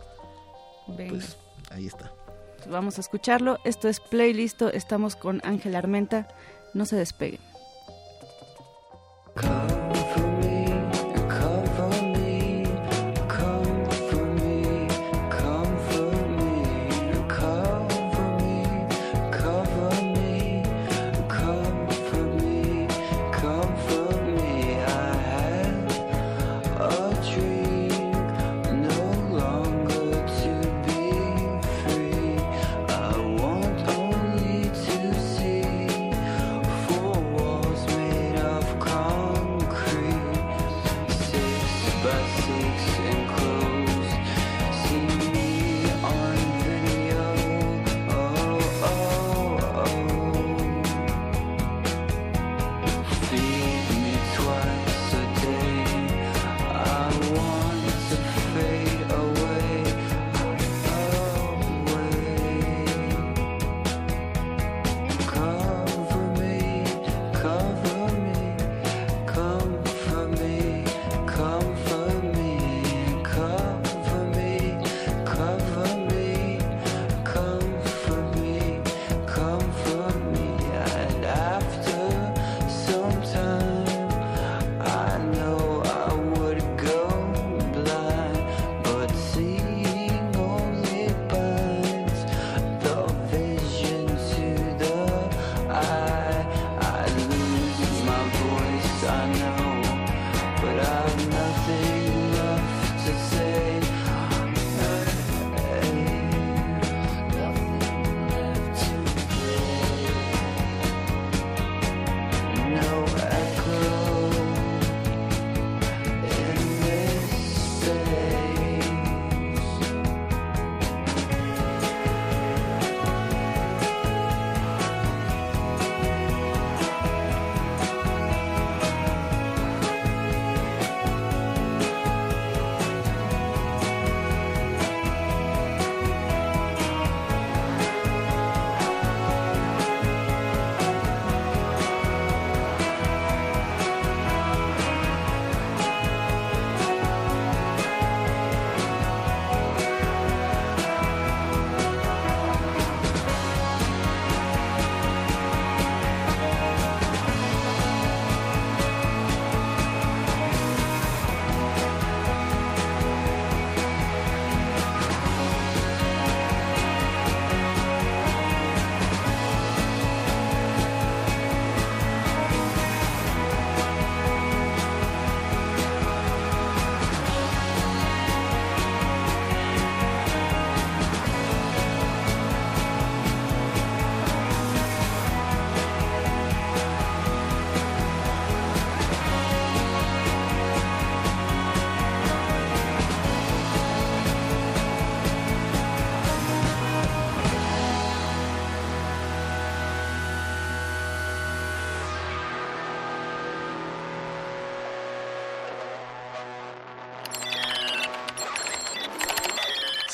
[0.88, 1.10] Venga.
[1.12, 1.38] Pues
[1.72, 2.12] ahí está.
[2.70, 3.60] Vamos a escucharlo.
[3.66, 4.62] Esto es Playlist.
[4.74, 6.28] Estamos con Ángel Armenta.
[6.74, 7.40] No se despeguen.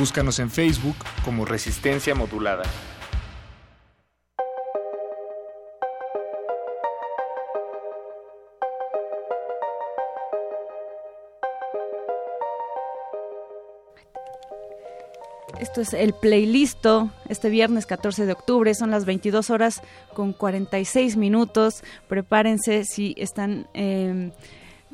[0.00, 0.96] Búscanos en Facebook
[1.26, 2.62] como Resistencia Modulada.
[15.60, 18.74] Esto es el playlisto este viernes 14 de octubre.
[18.74, 19.82] Son las 22 horas
[20.14, 21.84] con 46 minutos.
[22.08, 24.30] Prepárense si están eh,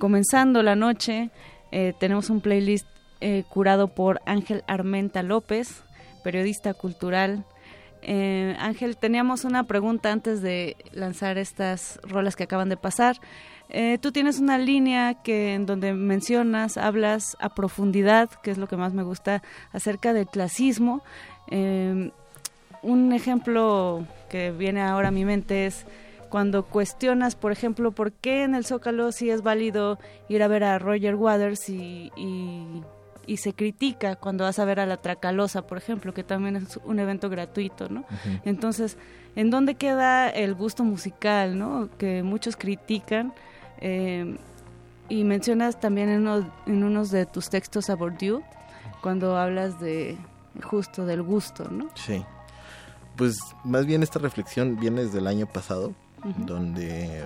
[0.01, 1.31] comenzando la noche.
[1.71, 2.89] Eh, tenemos un playlist
[3.21, 5.83] eh, curado por Ángel Armenta López,
[6.23, 7.45] periodista cultural.
[8.03, 13.17] Eh, Ángel, teníamos una pregunta antes de lanzar estas rolas que acaban de pasar.
[13.69, 18.69] Eh, tú tienes una línea que en donde mencionas, hablas a profundidad, que es lo
[18.69, 19.43] que más me gusta,
[19.73, 21.03] acerca del clasismo.
[21.51, 25.87] Un ejemplo que viene ahora a mi mente es
[26.29, 29.99] cuando cuestionas, por ejemplo, por qué en el Zócalo sí es válido
[30.29, 32.11] ir a ver a Roger Waters y,
[33.27, 36.79] y se critica cuando vas a ver a la Tracalosa, por ejemplo, que también es
[36.85, 38.05] un evento gratuito, ¿no?
[38.45, 38.97] Entonces,
[39.35, 41.89] ¿en dónde queda el gusto musical, ¿no?
[41.99, 43.33] Que muchos critican.
[43.81, 44.37] eh,
[45.09, 48.43] y mencionas también en, uno- en unos de tus textos a Bourdieu,
[49.03, 50.17] cuando hablas de
[50.65, 51.89] justo del gusto, ¿no?
[51.95, 52.25] Sí.
[53.17, 55.95] Pues más bien esta reflexión viene desde el año pasado,
[56.39, 57.25] donde,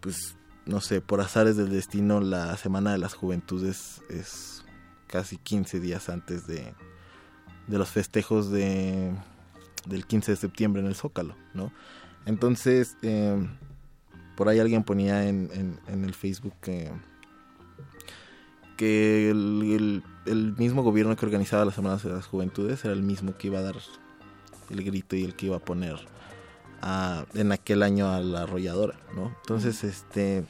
[0.00, 0.36] pues,
[0.66, 4.64] no sé, por azares del destino, la Semana de las Juventudes es
[5.06, 6.72] casi 15 días antes de,
[7.66, 9.12] de los festejos de,
[9.86, 11.72] del 15 de septiembre en el Zócalo, ¿no?
[12.26, 13.46] Entonces, eh,
[14.36, 16.90] por ahí alguien ponía en, en- el Facebook que,
[18.76, 23.02] que el, el- el mismo gobierno que organizaba las Semanas de las Juventudes era el
[23.02, 23.76] mismo que iba a dar
[24.70, 25.96] el grito y el que iba a poner
[26.82, 29.34] a- en aquel año a la arrolladora, ¿no?
[29.42, 30.44] Entonces, este,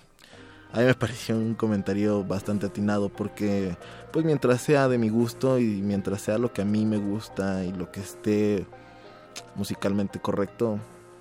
[0.72, 3.76] a mí me pareció un comentario bastante atinado porque,
[4.12, 7.64] pues mientras sea de mi gusto y mientras sea lo que a mí me gusta
[7.64, 8.66] y lo que esté
[9.56, 10.78] musicalmente correcto,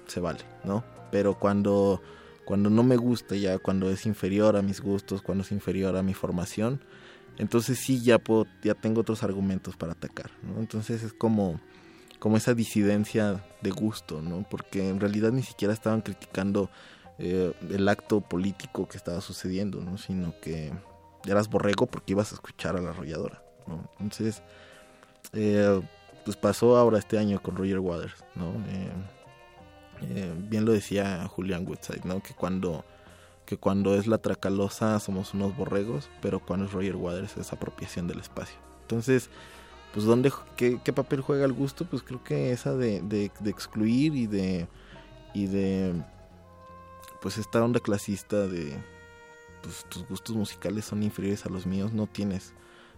[0.07, 0.83] se vale, ¿no?
[1.11, 2.01] Pero cuando,
[2.45, 6.03] cuando no me gusta ya, cuando es inferior a mis gustos, cuando es inferior a
[6.03, 6.81] mi formación,
[7.37, 10.59] entonces sí ya puedo, ya tengo otros argumentos para atacar, ¿no?
[10.59, 11.59] Entonces es como,
[12.19, 14.45] como esa disidencia de gusto, ¿no?
[14.49, 16.69] Porque en realidad ni siquiera estaban criticando
[17.17, 19.97] eh, el acto político que estaba sucediendo, ¿no?
[19.97, 20.71] Sino que
[21.25, 23.89] eras borrego porque ibas a escuchar a la arrolladora, ¿no?
[23.99, 24.41] Entonces,
[25.33, 25.81] eh,
[26.23, 28.53] pues pasó ahora este año con Roger Waters, ¿no?
[30.01, 32.21] Eh, bien lo decía Julian Woodside, ¿no?
[32.23, 32.85] Que cuando
[33.49, 38.07] que cuando es la Tracalosa somos unos borregos, pero cuando es Roger Waters es apropiación
[38.07, 38.59] del espacio.
[38.81, 39.31] Entonces,
[39.93, 41.85] pues ¿dónde, qué, qué papel juega el gusto?
[41.85, 44.67] Pues creo que esa de, de, de excluir y de
[45.33, 45.93] y de
[47.21, 48.77] pues esta onda clasista de
[49.61, 52.53] pues tus gustos musicales son inferiores a los míos, no tienes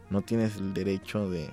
[0.09, 1.49] no tienes el derecho de,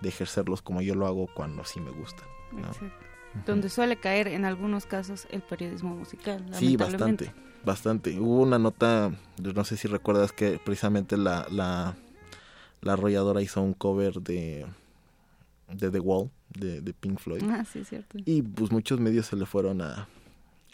[0.00, 2.26] de ejercerlos como yo lo hago cuando sí me gustan.
[2.52, 2.66] ¿no?
[2.66, 3.12] Exacto.
[3.46, 6.44] Donde suele caer en algunos casos el periodismo musical.
[6.52, 7.32] Sí, bastante,
[7.64, 8.20] bastante.
[8.20, 11.96] Hubo una nota, no sé si recuerdas que precisamente la, la,
[12.82, 14.66] la arrolladora hizo un cover de,
[15.68, 17.42] de The Wall, de, de Pink Floyd.
[17.48, 18.18] Ah, sí, es cierto.
[18.24, 20.08] Y pues muchos medios se le fueron a,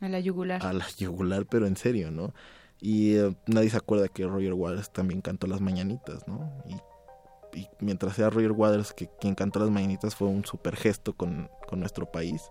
[0.00, 0.64] A la yugular.
[0.66, 2.34] a la yugular, pero en serio, ¿no?
[2.80, 6.50] Y eh, nadie se acuerda que Roger Waters también cantó las mañanitas, ¿no?
[6.68, 11.12] Y, y mientras sea Roger Waters que quien cantó las mañanitas fue un super gesto
[11.14, 12.42] con, con nuestro país,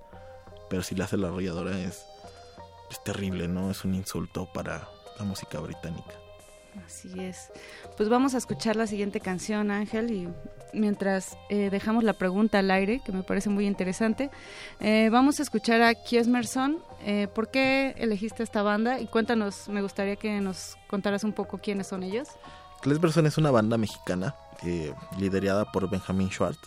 [0.70, 2.06] pero si le hace la arrolladora es,
[2.92, 3.72] es terrible, ¿no?
[3.72, 4.88] Es un insulto para
[5.18, 6.14] la música británica.
[6.86, 7.52] Así es.
[7.96, 10.30] Pues vamos a escuchar la siguiente canción, Ángel, y
[10.74, 14.30] mientras eh, dejamos la pregunta al aire, que me parece muy interesante,
[14.80, 16.80] eh, vamos a escuchar a Kiesmerson.
[17.06, 19.00] Eh, ¿Por qué elegiste esta banda?
[19.00, 22.30] Y cuéntanos, me gustaría que nos contaras un poco quiénes son ellos.
[22.82, 26.60] Klesberson es una banda mexicana eh, liderada por Benjamin Schwartz.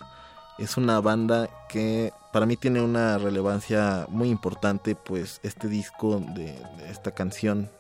[0.59, 6.55] Es una banda que para mí tiene una relevancia muy importante, pues este disco de
[6.89, 7.71] esta canción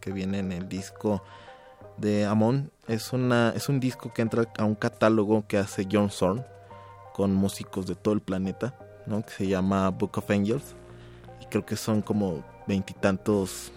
[0.00, 1.22] que viene en el disco
[1.98, 6.10] de Amon es una es un disco que entra a un catálogo que hace John
[6.10, 6.44] Zorn
[7.14, 8.74] con músicos de todo el planeta,
[9.06, 9.24] ¿no?
[9.24, 10.74] Que se llama Book of Angels
[11.40, 13.72] y creo que son como veintitantos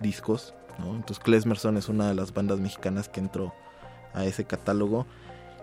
[0.00, 0.94] discos, ¿no?
[0.94, 3.52] Entonces Klesmerson es una de las bandas mexicanas que entró
[4.12, 5.06] a ese catálogo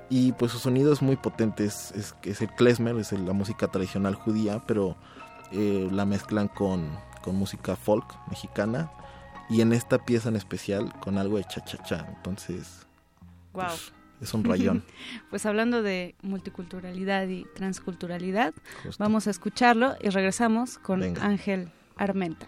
[0.09, 3.67] y pues su sonido es muy potente, es, es, es el klezmer, es la música
[3.67, 4.97] tradicional judía, pero
[5.51, 6.89] eh, la mezclan con,
[7.23, 8.91] con música folk mexicana
[9.51, 12.85] y en esta pieza en especial con algo de cha-cha-cha, entonces
[13.53, 13.65] Wow.
[13.65, 13.91] pues,
[14.21, 14.83] es un rayón.
[15.29, 19.03] Pues hablando de multiculturalidad y transculturalidad, Justo.
[19.03, 21.23] vamos a escucharlo y regresamos con Venga.
[21.25, 22.47] Ángel Armenta.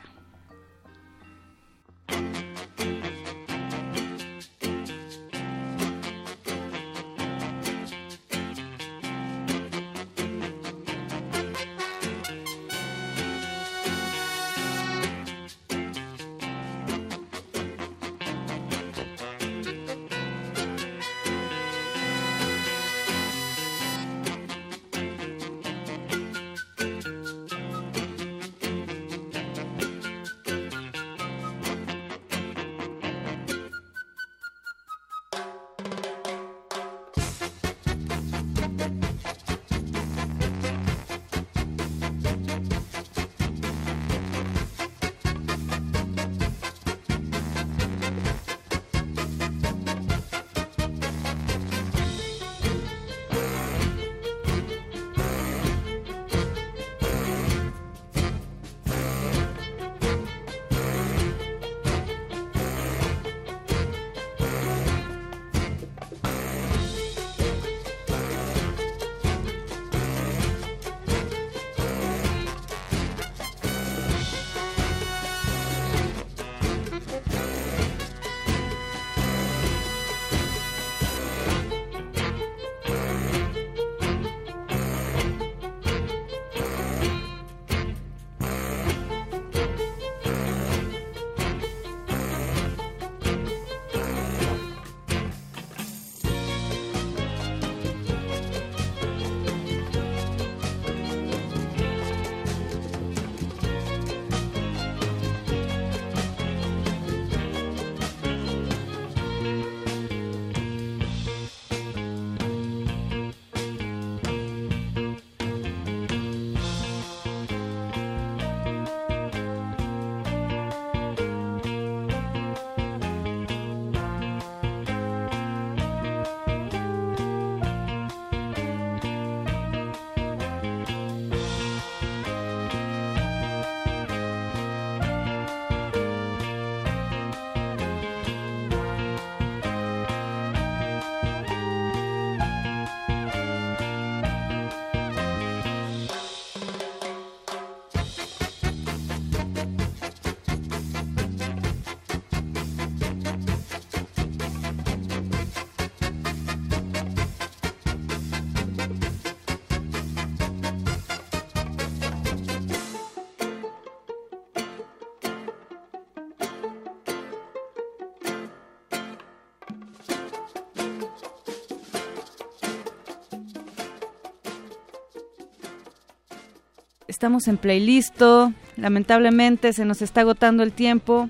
[177.24, 178.52] Estamos en playlisto.
[178.76, 181.30] Lamentablemente se nos está agotando el tiempo.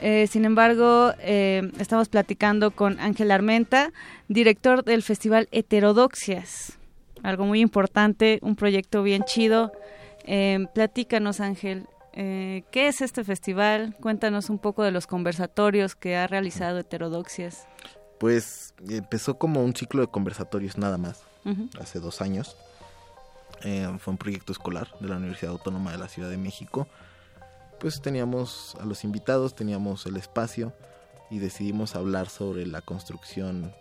[0.00, 3.92] Eh, sin embargo, eh, estamos platicando con Ángel Armenta,
[4.28, 6.78] director del Festival Heterodoxias.
[7.22, 9.70] Algo muy importante, un proyecto bien chido.
[10.24, 13.96] Eh, platícanos, Ángel, eh, ¿qué es este festival?
[14.00, 17.66] Cuéntanos un poco de los conversatorios que ha realizado Heterodoxias.
[18.18, 21.22] Pues empezó como un ciclo de conversatorios nada más,
[21.78, 22.56] hace dos años.
[23.62, 26.86] Eh, fue un proyecto escolar de la Universidad Autónoma de la Ciudad de México.
[27.80, 30.72] Pues teníamos a los invitados, teníamos el espacio
[31.30, 33.72] y decidimos hablar sobre la construcción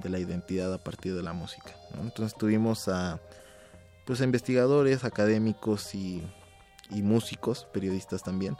[0.00, 1.72] de la identidad a partir de la música.
[2.00, 3.20] Entonces tuvimos a
[4.04, 6.22] pues investigadores, académicos y,
[6.90, 8.56] y músicos, periodistas también,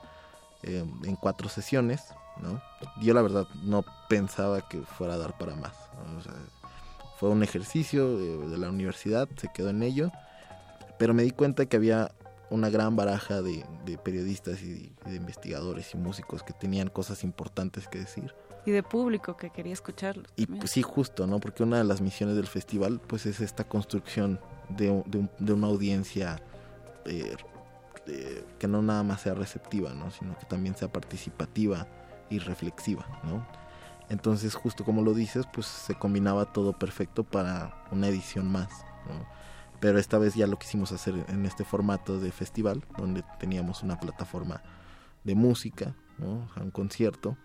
[0.63, 2.03] eh, en cuatro sesiones.
[2.39, 2.61] ¿no?
[3.01, 5.77] Yo la verdad no pensaba que fuera a dar para más.
[7.19, 10.11] fue un ejercicio de, de la universidad, se quedó en ello,
[11.05, 12.13] pero me di cuenta que había
[12.49, 17.89] una gran baraja de, de periodistas y de investigadores y músicos que tenían cosas importantes
[17.89, 18.35] que decir.
[18.65, 20.23] Y de público que quería escucharlo.
[20.35, 21.41] Y pues sí, justo, ¿no?
[21.41, 24.41] Porque una de las misiones del festival, pues es esta construcción
[24.71, 26.41] de, de un- de una audiencia
[27.05, 27.37] eh,
[28.07, 30.11] eh, que no nada más sea receptiva, ¿no?
[30.11, 31.87] Sino que también sea participativa
[32.31, 33.47] y reflexiva, ¿no?
[34.09, 38.71] Entonces, justo como lo dices, pues se combinaba todo perfecto para una edición más,
[39.07, 39.45] ¿no?
[39.85, 44.01] Pero esta vez ya lo quisimos hacer en este formato de festival, donde teníamos una
[44.01, 44.63] plataforma
[45.25, 46.49] de música, ¿no?
[46.57, 47.37] Un concierto.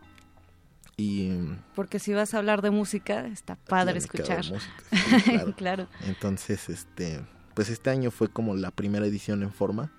[0.96, 1.32] Y
[1.76, 4.46] Porque si vas a hablar de música, está padre escuchar.
[4.46, 4.74] música,
[5.20, 5.54] sí, claro.
[5.58, 5.88] claro.
[6.08, 7.20] Entonces, este,
[7.56, 9.92] pues este año fue como la primera edición en forma.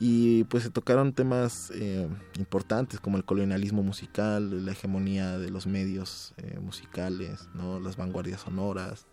[0.00, 2.08] Y pues se tocaron temas eh,
[2.40, 7.78] importantes como el colonialismo musical, la hegemonía de los medios eh, musicales, ¿no?
[7.78, 9.06] las vanguardias sonoras.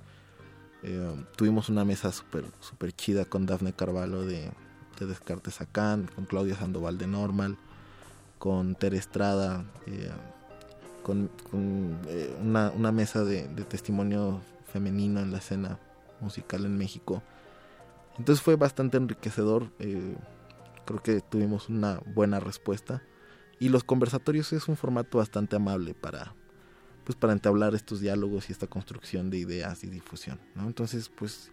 [0.89, 4.49] Eh, tuvimos una mesa súper super chida con Dafne Carvalho de,
[4.97, 7.57] de Descartes Acán, con Claudia Sandoval de Normal,
[8.39, 10.09] con Tere Estrada, eh,
[11.03, 11.29] con,
[12.07, 14.39] eh, una, una mesa de, de testimonio
[14.71, 15.77] femenino en la escena
[16.21, 17.21] musical en México.
[18.17, 19.69] Entonces fue bastante enriquecedor.
[19.79, 20.15] eh,
[20.85, 23.03] creo que tuvimos una buena respuesta.
[23.59, 26.33] Y los conversatorios es un formato bastante amable para,
[27.07, 30.39] pues, para entablar estos diálogos y esta construcción de ideas y difusión.
[30.55, 30.67] ¿no?
[30.67, 31.49] Entonces, pues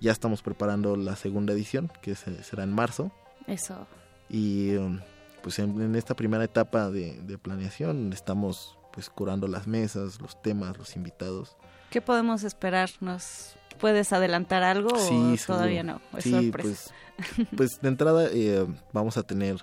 [0.00, 3.10] ya estamos preparando la segunda edición, que se- será en marzo.
[3.46, 3.86] Eso.
[4.28, 5.00] Y um,
[5.42, 10.40] pues en, en esta primera etapa de, de planeación estamos pues curando las mesas, los
[10.42, 11.56] temas, los invitados.
[11.90, 12.90] ¿Qué podemos esperar?
[13.00, 16.02] ¿Nos puedes adelantar algo o Sí, todavía seguro.
[16.12, 16.18] no?
[16.18, 16.92] Es Sí, sorpresa.
[17.16, 19.56] pues, pues de entrada eh, vamos a tener,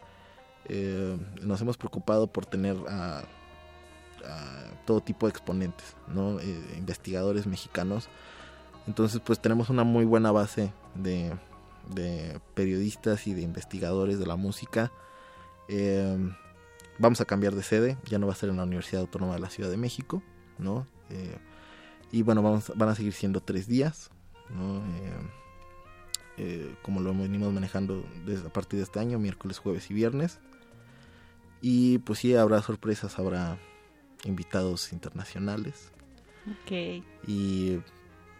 [0.67, 3.23] eh, nos hemos preocupado por tener a,
[4.85, 6.39] todo tipo de exponentes, ¿no?
[6.39, 8.09] Eh, investigadores mexicanos.
[8.87, 11.33] Entonces pues tenemos una muy buena base de,
[11.93, 14.91] de periodistas y de investigadores de la música.
[15.67, 16.17] Eh,
[16.99, 19.39] vamos a cambiar de sede, ya no va a ser en la Universidad Autónoma de
[19.39, 20.21] la Ciudad de México,
[20.57, 20.87] ¿no?
[21.09, 21.37] Eh,
[22.11, 24.09] y bueno, vamos, van a seguir siendo tres días,
[24.49, 24.77] ¿no?
[24.77, 25.29] Eh,
[26.37, 30.39] eh, como lo venimos manejando desde a partir de este año, miércoles, jueves y viernes.
[31.61, 33.57] Y pues sí, habrá sorpresas, habrá
[34.25, 35.91] invitados internacionales
[36.51, 37.03] Ok.
[37.27, 37.77] y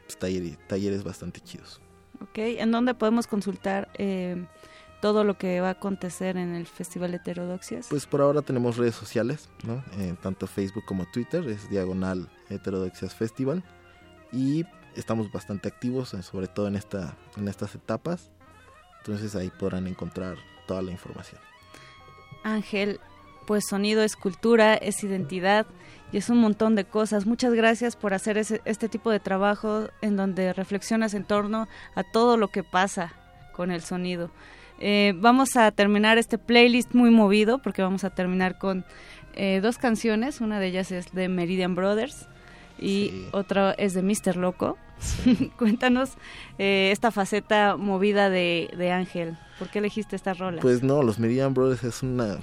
[0.05, 1.81] pues, talleres, talleres bastante chidos.
[2.21, 2.37] Ok.
[2.37, 4.45] ¿En dónde podemos consultar eh,
[5.01, 7.87] todo lo que va a acontecer en el Festival Heterodoxias?
[7.89, 9.83] Pues por ahora tenemos redes sociales, ¿no?
[9.97, 13.63] Eh, tanto Facebook como Twitter, es diagonal Heterodoxias Festival.
[14.31, 14.65] Y
[14.95, 18.31] estamos bastante activos, eh, sobre todo en, esta, en estas etapas.
[18.99, 21.39] Entonces ahí podrán encontrar toda la información.
[22.43, 22.99] Ángel,
[23.47, 25.65] pues sonido es cultura, es identidad
[26.11, 27.25] y es un montón de cosas.
[27.25, 32.03] Muchas gracias por hacer ese- este tipo de trabajo en donde reflexionas en torno a
[32.03, 33.13] todo lo que pasa
[33.53, 34.29] con el sonido.
[34.79, 38.85] Eh, vamos a terminar este playlist muy movido porque vamos a terminar con
[39.37, 40.41] eh, dos canciones.
[40.41, 42.27] Una de ellas es de Meridian Brothers
[42.79, 43.27] y Sí.
[43.31, 44.35] otra es de Mr.
[44.37, 44.77] Loco.
[45.57, 46.11] Cuéntanos
[46.57, 49.37] eh, esta faceta movida de, de Ángel.
[49.59, 50.61] ¿Por qué elegiste esta rola?
[50.61, 52.37] Pues no, los Meridian Brothers es una,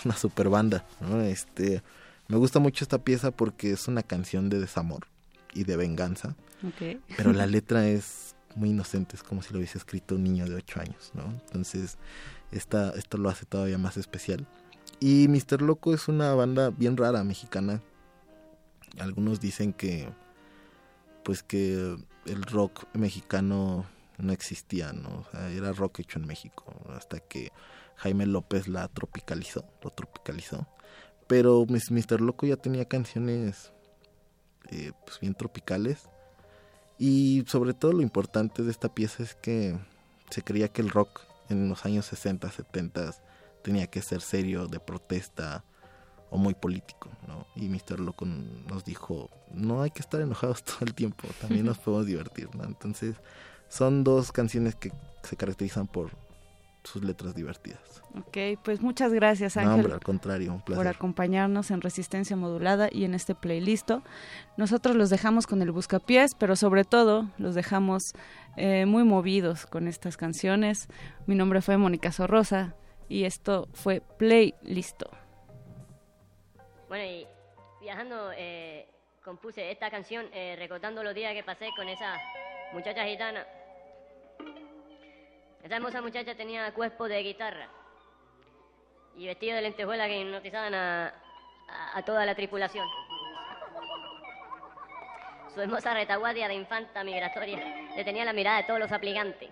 [0.04, 1.20] una super banda, ¿no?
[1.22, 1.82] Este,
[2.28, 5.06] me gusta mucho esta pieza porque es una canción de desamor
[5.52, 6.36] y de venganza,
[7.16, 10.54] pero la letra es muy inocente, es como si lo hubiese escrito un niño de
[10.56, 11.24] 8 años, ¿no?
[11.46, 11.98] Entonces,
[12.52, 14.46] esta, esto lo hace todavía más especial.
[14.98, 15.62] Y Mr.
[15.62, 17.80] Loco es una banda bien rara mexicana.
[18.98, 20.08] Algunos dicen que
[21.22, 21.96] pues que
[22.26, 23.86] el rock mexicano
[24.18, 25.08] no existía, ¿no?
[25.08, 27.52] O sea, era rock hecho en México, hasta que
[28.00, 30.66] Jaime López la tropicalizó, lo tropicalizó.
[31.26, 32.20] Pero Mr.
[32.20, 33.72] Loco ya tenía canciones
[34.70, 36.08] eh, pues bien tropicales.
[36.98, 39.78] Y sobre todo lo importante de esta pieza es que
[40.30, 41.20] se creía que el rock
[41.50, 43.14] en los años 60, 70
[43.62, 45.64] tenía que ser serio, de protesta
[46.30, 47.46] o muy político, ¿no?
[47.54, 48.00] Y Mr.
[48.00, 52.48] Loco nos dijo, no hay que estar enojados todo el tiempo, también nos podemos divertir,
[52.54, 52.64] ¿no?
[52.64, 53.16] Entonces,
[53.68, 54.90] son dos canciones que
[55.22, 56.10] se caracterizan por
[56.84, 58.02] sus letras divertidas.
[58.18, 60.88] Ok, pues muchas gracias No, Ángel hombre, al contrario, un por placer.
[60.88, 63.90] acompañarnos en Resistencia Modulada y en este playlist.
[64.56, 68.14] Nosotros los dejamos con el buscapiés, pero sobre todo los dejamos
[68.56, 70.88] eh, muy movidos con estas canciones.
[71.26, 72.74] Mi nombre fue Mónica Sorrosa
[73.08, 75.02] y esto fue Playlist.
[76.88, 77.26] Bueno, y
[77.80, 78.88] viajando, eh,
[79.24, 82.16] compuse esta canción eh, recordando los días que pasé con esa
[82.72, 83.46] muchacha gitana.
[85.62, 87.68] Esa hermosa muchacha tenía cuerpo de guitarra
[89.16, 91.12] y vestido de lentejuela que hipnotizaban a,
[91.94, 92.86] a- toda la tripulación.
[95.52, 97.58] Su hermosa retaguardia de infanta migratoria
[97.96, 99.50] le tenía la mirada de todos los aplicantes.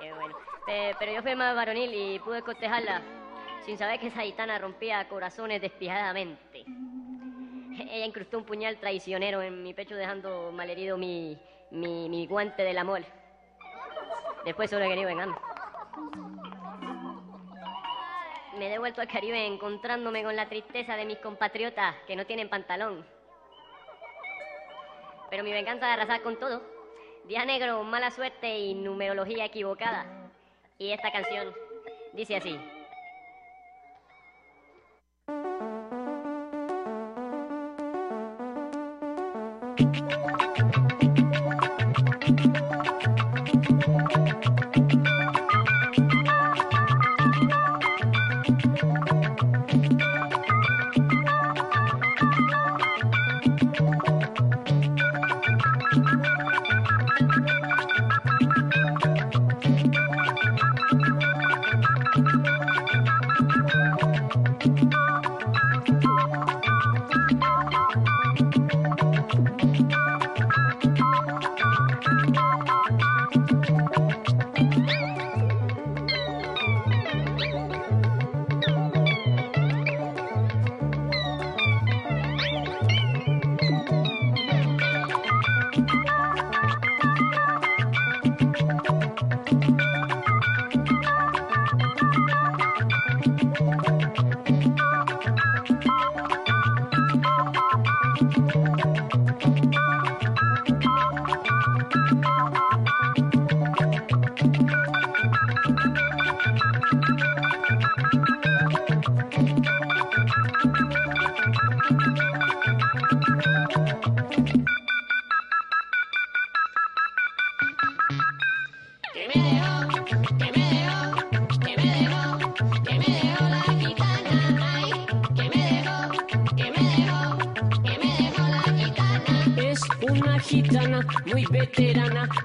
[0.00, 0.36] Qué bueno.
[0.66, 3.00] Pe- pero yo fui más varonil y pude cortejarla
[3.64, 6.64] sin saber que esa gitana rompía corazones despiadadamente.
[7.76, 11.38] Ella incrustó un puñal traicionero en mi pecho dejando malherido mi,
[11.70, 13.02] mi, mi guante del amor.
[14.44, 15.36] Después solo he querido vengarme.
[18.58, 22.48] Me he devuelto al Caribe encontrándome con la tristeza de mis compatriotas que no tienen
[22.48, 23.04] pantalón.
[25.30, 26.62] Pero mi venganza de arrasar con todo.
[27.24, 30.06] Día negro, mala suerte y numerología equivocada.
[30.78, 31.52] Y esta canción
[32.12, 32.60] dice así.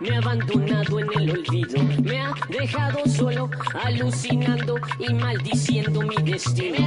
[0.10, 3.50] Me ha abandonado en el olvido, me ha dejado solo,
[3.84, 6.78] alucinando y maldiciendo mi destino.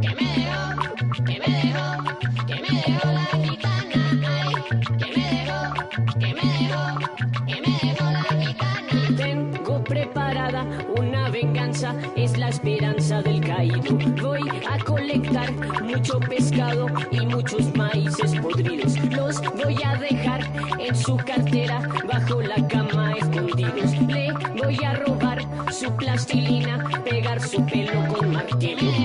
[0.00, 2.04] Que me dejó, que me dejó,
[2.46, 4.00] que me dejó la gitana.
[4.28, 4.54] Ay,
[4.98, 5.60] que me dejó,
[6.18, 6.98] que me dejó,
[7.46, 9.16] que me dejó la gitana.
[9.16, 10.66] Tengo preparada
[10.96, 13.96] una venganza, es la esperanza del caído.
[14.20, 15.50] Voy a colectar
[15.82, 18.37] mucho pescado y muchos maíces
[27.86, 28.97] るのこまみてみ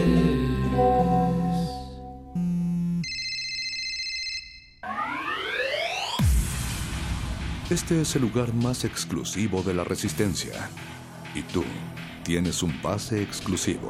[7.70, 10.68] Este es el lugar más exclusivo de la Resistencia.
[11.34, 11.64] Y tú
[12.24, 13.88] tienes un pase exclusivo.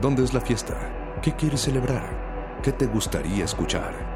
[0.00, 1.20] ¿Dónde es la fiesta?
[1.22, 2.60] ¿Qué quieres celebrar?
[2.62, 4.11] ¿Qué te gustaría escuchar?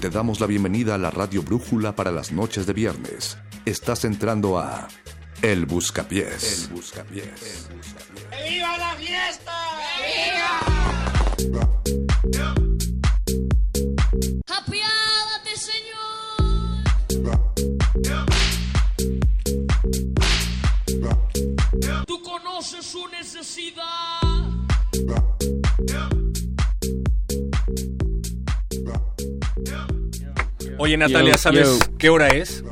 [0.00, 3.36] Te damos la bienvenida a la Radio Brújula para las noches de viernes.
[3.64, 4.86] Estás entrando a
[5.42, 6.68] El Buscapiés.
[6.68, 7.68] El Buscapiés.
[8.48, 9.52] ¡Viva la fiesta!
[14.46, 16.84] Apiádate, Señor.
[22.06, 24.27] Tú conoces su necesidad.
[30.78, 31.96] Oye, Natalia, Yo, ¿sabes yo.
[31.98, 32.62] qué hora es?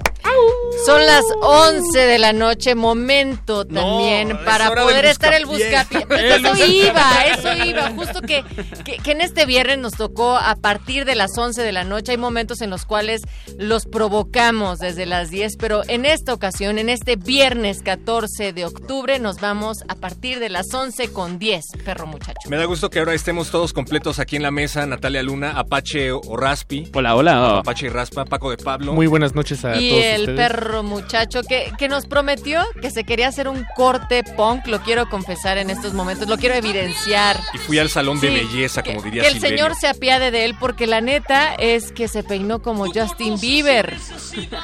[0.86, 6.06] Son las 11 de la noche, momento también para poder estar el buscapié.
[6.16, 7.90] El Eso iba, eso iba.
[7.90, 8.44] Justo que,
[8.84, 12.12] que, que en este viernes nos tocó a partir de las 11 de la noche.
[12.12, 13.22] Hay momentos en los cuales
[13.58, 19.18] los provocamos desde las 10, pero en esta ocasión, en este viernes 14 de octubre,
[19.18, 22.48] nos vamos a partir de las 11 con 10, perro muchacho.
[22.48, 24.86] Me da gusto que ahora estemos todos completos aquí en la mesa.
[24.86, 26.90] Natalia Luna, Apache o Raspi.
[26.94, 27.58] Hola, hola.
[27.58, 28.92] Apache y Raspa, Paco de Pablo.
[28.92, 30.36] Muy buenas noches a Y todos el ustedes.
[30.38, 35.08] perro muchacho que, que nos prometió que se quería hacer un corte punk, lo quiero
[35.08, 37.38] confesar en estos momentos, lo quiero evidenciar.
[37.54, 39.56] Y fui al salón de belleza, como diría Que el Silverio.
[39.58, 43.96] señor se apiade de él porque la neta es que se peinó como Justin Bieber.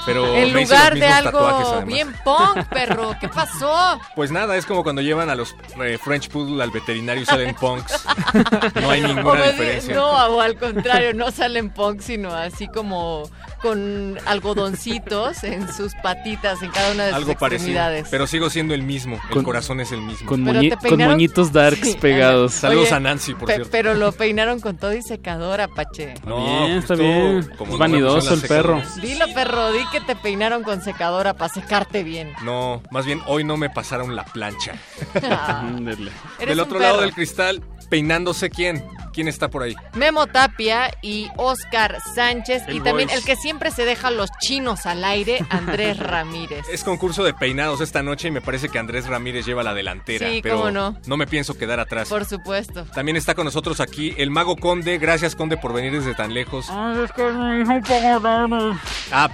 [0.07, 3.15] Pero en lugar de algo bien punk, perro.
[3.21, 4.01] ¿Qué pasó?
[4.15, 7.55] Pues nada, es como cuando llevan a los eh, French Poodle al veterinario y salen
[7.61, 8.05] punks.
[8.81, 9.95] No hay ninguna diferencia.
[9.95, 13.29] No, o al contrario, no salen punk, sino así como
[13.63, 17.69] con algodoncitos en sus patitas, en cada una de sus Algo parecido.
[17.71, 18.09] extremidades.
[18.11, 19.17] Pero sigo siendo el mismo.
[19.29, 20.27] el Con- corazón es el mismo.
[20.29, 20.77] Con, moñi-
[21.07, 22.53] moñitos darks Sí, pegados.
[22.55, 23.71] Saludos a Nancy, por Pe- cierto.
[23.73, 26.15] pero lo peinaron con todo y secador, Apache.
[26.27, 27.51] No, bien, está bien.
[27.57, 28.81] como Es vanidoso el perro.
[28.83, 29.03] secadora.
[29.07, 32.33] Dilo, perro, di que te peinaron con secadora para secarte bien.
[32.43, 34.73] No, más bien hoy no me pasaron la plancha.
[35.23, 36.11] Ah, Del
[36.53, 38.85] un otro lado del cristal, peinándose quién?
[39.13, 39.77] ¿Quién está por ahí?
[39.93, 44.87] Memo Tapia y Oscar Sánchez El y también el que siempre se deja los chinos
[44.87, 46.67] al aire, Andrés Ramírez.
[46.71, 50.29] Es concurso de peinados esta noche y me parece que Andrés Ramírez lleva la delantera.
[50.29, 50.99] Sí, pero cómo no.
[51.07, 52.09] No me pienso quedar atrás.
[52.09, 52.85] Por supuesto.
[52.95, 54.99] También está con nosotros aquí el mago Conde.
[54.99, 56.67] Gracias, Conde, por venir desde tan lejos.
[56.71, 56.95] Ah,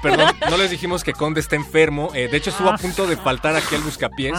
[0.03, 2.11] perdón, no les dijimos que Conde está enfermo.
[2.15, 4.35] Eh, de hecho, estuvo a punto de faltar aquí al buscapiés.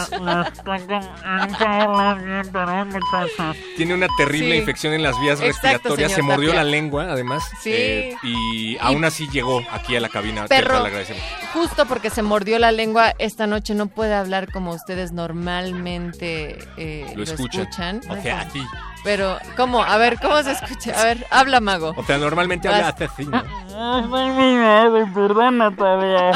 [3.76, 4.58] Tiene una terrible Sí.
[4.58, 6.12] infección en las vías Exacto, respiratorias.
[6.12, 6.64] Se mordió Tapia.
[6.64, 7.44] la lengua, además.
[7.60, 7.70] Sí.
[7.72, 10.46] Eh, y aún así llegó aquí a la cabina.
[10.46, 10.86] Perro.
[10.86, 10.90] Lo.
[11.52, 17.12] Justo porque se mordió la lengua, esta noche no puede hablar como ustedes normalmente eh,
[17.14, 18.00] Lo escuchan.
[18.08, 18.60] O sea, así.
[19.02, 19.82] Pero, ¿cómo?
[19.82, 20.92] A ver, ¿cómo se escucha?
[21.00, 21.94] A ver, habla, mago.
[21.96, 23.10] O sea, normalmente habla Vas.
[23.10, 23.42] así, ¿no?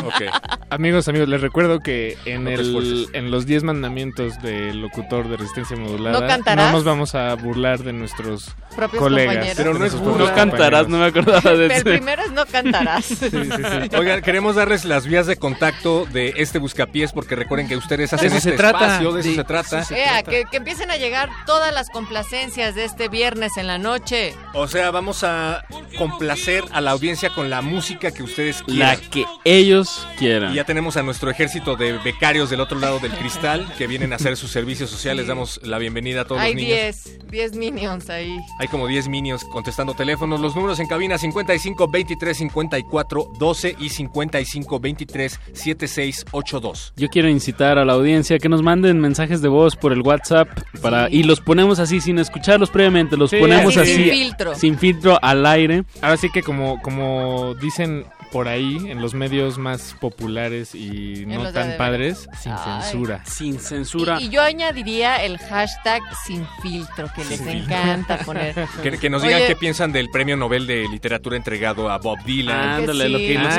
[0.04, 0.22] Ok.
[0.70, 5.36] Amigos, amigos, les recuerdo que en, No el, en los 10 mandamientos del locutor de
[5.36, 6.72] resistencia modulada ¿No cantarás?
[6.72, 9.34] nos vamos a burlar de nuestros Propios colegas.
[9.34, 9.56] compañeros.
[9.56, 10.16] Pero no es nuestros burla.
[10.16, 11.84] propios No cantarás, no me acordaba de El eso.
[11.84, 13.04] primero es no cantarás.
[13.04, 13.96] Sí, sí, sí.
[13.96, 18.28] Oigan, queremos darles las vías de contacto de este buscapiés porque recuerden que ustedes hacen
[18.28, 18.84] eso este se trata.
[18.86, 19.34] espacio, de eso Sí.
[19.36, 19.82] se trata.
[19.90, 24.32] Ea, que, que empiecen a llegar todas las complacencias de este viernes en la noche.
[24.52, 25.64] O sea, vamos a
[25.98, 29.10] complacer a la audiencia con la música que ustedes La quieran.
[29.10, 30.52] que ellos quieran.
[30.52, 34.12] Y ya tenemos a nuestro ejército de becarios del otro lado del cristal que vienen
[34.12, 35.26] a hacer sus servicios sociales.
[35.26, 37.04] Damos la bienvenida a todos Hay los niños.
[37.04, 38.38] 10, 10 minions ahí.
[38.60, 40.38] Hay como 10 minions contestando teléfonos.
[40.40, 46.92] Los números en cabina 55 23 54 12 y 55 23 76 82.
[46.96, 50.48] Yo quiero incitar a la audiencia que nos manden mensajes de voz por el WhatsApp
[50.80, 54.54] para y los ponemos así sin escucharlos previamente, los Sí, ponemos Así, así sin filtro.
[54.54, 55.84] sin filtro al aire.
[56.02, 61.50] Ahora sí que como, como dicen por ahí en los medios más populares y no
[61.52, 62.82] tan de- padres, sin Ay.
[62.82, 63.22] censura.
[63.24, 64.18] Sin censura.
[64.20, 68.54] Y, y yo añadiría el hashtag sin filtro, que les encanta poner.
[68.82, 69.46] Que, que nos digan Oye.
[69.48, 72.80] qué piensan del premio Nobel de literatura entregado a Bob Dylan.
[72.80, 73.58] Ándale, lo que nos Ah,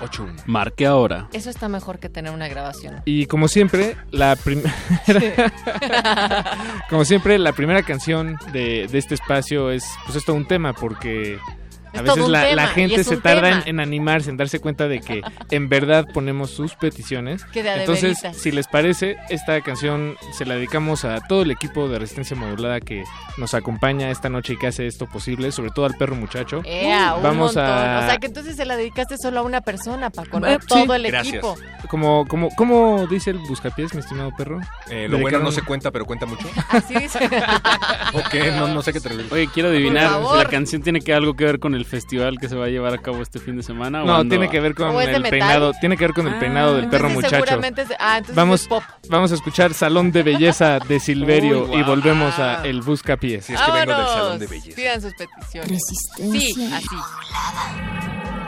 [0.00, 0.42] 81.
[0.46, 1.28] Marque ahora.
[1.32, 3.02] Eso está mejor que tener una grabación.
[3.04, 4.72] Y como siempre, la primera
[6.90, 10.72] como siempre, la primera canción de, de este espacio es pues es todo un tema
[10.72, 11.38] porque
[11.94, 14.88] a Es veces la, tema, la y gente se tarda en, animarse, en darse cuenta
[14.88, 17.44] de que en verdad ponemos sus peticiones.
[17.46, 21.42] Que de a de Entonces, si les parece, esta canción se la dedicamos a todo
[21.42, 23.04] el equipo de Resistencia Modulada que
[23.36, 26.62] nos acompaña esta noche y que hace esto posible, sobre todo al perro muchacho.
[26.64, 27.64] Ea, un Vamos montón.
[27.64, 30.58] a O sea, que entonces se la dedicaste solo a una persona, Paco, no Eh,
[30.66, 30.90] todo sí.
[30.92, 31.56] el equipo.
[31.88, 34.60] Como, como, ¿Cómo dice el buscapiés, mi estimado perro?
[34.90, 36.46] Eh, lo bueno no se cuenta, pero cuenta mucho.
[36.70, 37.18] Así dice.
[38.12, 39.08] ok, no, no sé qué te.
[39.30, 42.48] Oye, quiero adivinar si la canción tiene que algo que ver con el festival que
[42.48, 44.02] se va a llevar a cabo este fin de semana.
[44.02, 45.38] o No, tiene que ver con ¿O es de el metal?
[45.38, 45.72] peinado.
[45.80, 47.44] Tiene que ver con el peinado del perro Entonces, muchacho.
[47.44, 48.82] seguramente es- ah, entonces Vamos, es pop.
[49.08, 53.44] vamos a escuchar Salón de Belleza de Silverio Uy, y volvemos a El Buscapiés.
[53.44, 54.76] Si es que vengo del salón de belleza.
[54.76, 55.70] Pidan sus peticiones.
[55.70, 58.43] Resistencia Sí, así.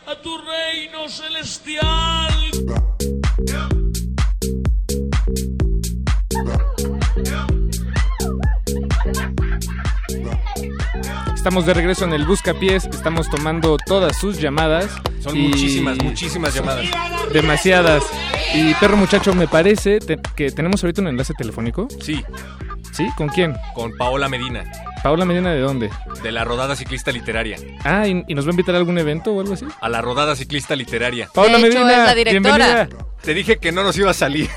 [0.05, 2.34] a tu reino celestial.
[11.45, 14.89] Estamos de regreso en el Buscapiés, estamos tomando todas sus llamadas.
[15.21, 16.87] Son y- muchísimas, muchísimas llamadas.
[17.31, 18.03] Demasiadas.
[18.55, 21.87] Y perro muchacho, me parece te- que tenemos ahorita un enlace telefónico.
[22.01, 22.25] Sí.
[22.93, 23.07] ¿Sí?
[23.15, 23.53] ¿Con quién?
[23.75, 24.63] Con Paola Medina,
[25.03, 25.91] Paola Medina, ¿de dónde?
[26.23, 27.57] de la Rodada Ciclista Literaria.
[27.83, 29.67] Ah, ¿y, y nos va a invitar a algún evento o algo así?
[29.81, 31.29] A la Rodada Ciclista Literaria.
[31.31, 32.89] Paola Medina, bienvenida.
[33.25, 34.51] Te dije que no nos iba a salir.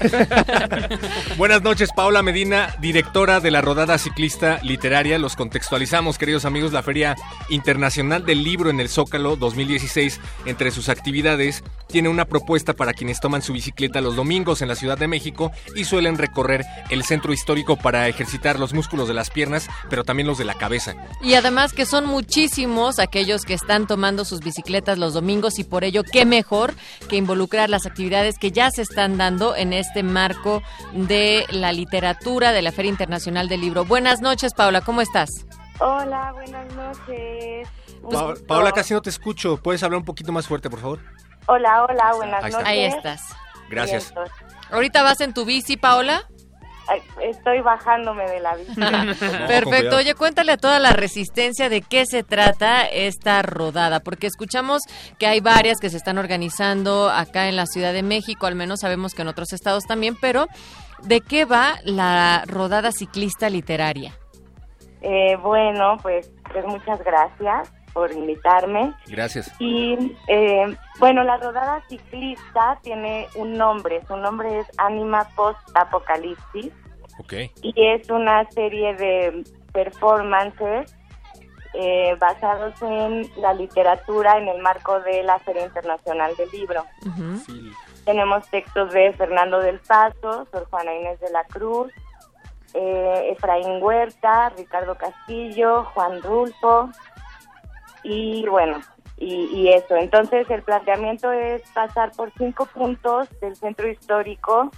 [1.38, 5.18] Buenas noches, Paula Medina, directora de la Rodada Ciclista Literaria.
[5.18, 7.16] Los contextualizamos, queridos amigos, la Feria
[7.48, 10.20] Internacional del Libro en el Zócalo 2016.
[10.44, 14.74] Entre sus actividades, tiene una propuesta para quienes toman su bicicleta los domingos en la
[14.74, 19.30] Ciudad de México y suelen recorrer el centro histórico para ejercitar los músculos de las
[19.30, 20.94] piernas, pero también los de la cabeza.
[21.22, 25.84] Y además que son muchísimos aquellos que están tomando sus bicicletas los domingos y por
[25.84, 26.74] ello qué mejor
[27.08, 30.62] que involucrar las actividades que ya se están dando en este marco
[30.92, 33.84] de la literatura de la Feria Internacional del Libro.
[33.84, 35.46] Buenas noches, Paula, ¿cómo estás?
[35.80, 37.68] Hola, buenas noches.
[38.10, 39.56] Pa- Paola, casi no te escucho.
[39.62, 41.00] ¿Puedes hablar un poquito más fuerte, por favor?
[41.46, 42.68] Hola, hola, buenas Ahí noches.
[42.68, 43.22] Ahí estás.
[43.70, 44.12] Gracias.
[44.14, 44.26] Bien,
[44.70, 46.24] ¿Ahorita vas en tu bici, Paola?
[47.22, 48.74] Estoy bajándome de la bici.
[49.46, 49.96] Perfecto.
[49.96, 54.82] Oye, cuéntale a toda la resistencia de qué se trata esta rodada, porque escuchamos
[55.18, 58.80] que hay varias que se están organizando acá en la Ciudad de México, al menos
[58.80, 60.46] sabemos que en otros estados también, pero
[61.02, 64.14] ¿de qué va la rodada ciclista literaria?
[65.00, 68.92] Eh, bueno, pues, pues muchas gracias por invitarme.
[69.06, 69.52] Gracias.
[69.58, 74.02] Y eh, bueno, la rodada ciclista tiene un nombre.
[74.06, 76.72] Su nombre es Anima Post Apocalipsis
[77.20, 77.32] Ok.
[77.62, 80.94] y es una serie de performances
[81.74, 86.84] eh, basados en la literatura en el marco de la Feria Internacional del Libro.
[88.04, 91.92] Tenemos textos de Fernando del Paso, Sor Juana Inés de la Cruz,
[92.74, 96.90] eh, Efraín Huerta, Ricardo Castillo, Juan Rulfo
[98.02, 98.80] y bueno,
[99.16, 99.96] y, y eso.
[99.96, 104.70] Entonces el planteamiento es pasar por cinco puntos del centro histórico,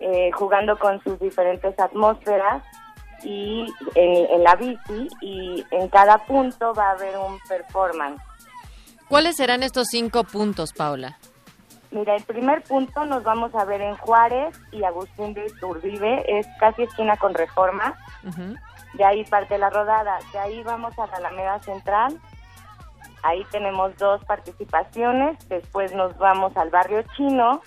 [0.00, 2.62] eh, jugando con sus diferentes atmósferas
[3.22, 8.20] y en, en la bici y en cada punto va a haber un performance.
[9.08, 11.18] ¿Cuáles serán estos cinco puntos, Paula?
[11.90, 16.46] Mira, el primer punto nos vamos a ver en Juárez y Agustín de Iturbide, es
[16.58, 17.94] casi esquina con Reforma,
[18.94, 22.18] de ahí parte la rodada, de ahí vamos a la Alameda Central,
[23.24, 27.62] ahí tenemos dos participaciones, después nos vamos al barrio chino,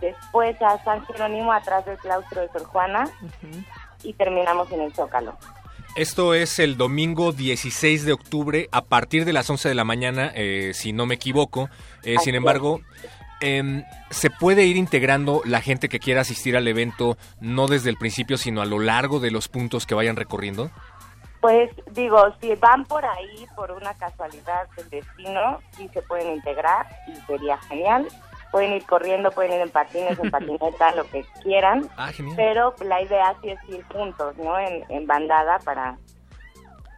[0.00, 3.10] después a San Jerónimo atrás del claustro de Sor Juana
[4.02, 5.36] y terminamos en el Zócalo.
[5.96, 10.30] Esto es el domingo 16 de octubre a partir de las 11 de la mañana,
[10.34, 11.70] eh, si no me equivoco.
[12.04, 12.82] Eh, sin embargo,
[13.40, 17.96] em, se puede ir integrando la gente que quiera asistir al evento, no desde el
[17.96, 20.70] principio, sino a lo largo de los puntos que vayan recorriendo.
[21.40, 26.86] Pues digo, si van por ahí por una casualidad del destino, sí se pueden integrar
[27.06, 28.08] y sería genial.
[28.50, 31.88] Pueden ir corriendo, pueden ir en patines, en patineta, lo que quieran.
[31.96, 32.34] Ah, genial.
[32.36, 34.58] Pero la idea sí es ir juntos, ¿no?
[34.58, 35.96] En, en bandada para,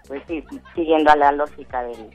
[0.08, 0.44] pues sí,
[0.74, 2.14] siguiendo a la lógica del...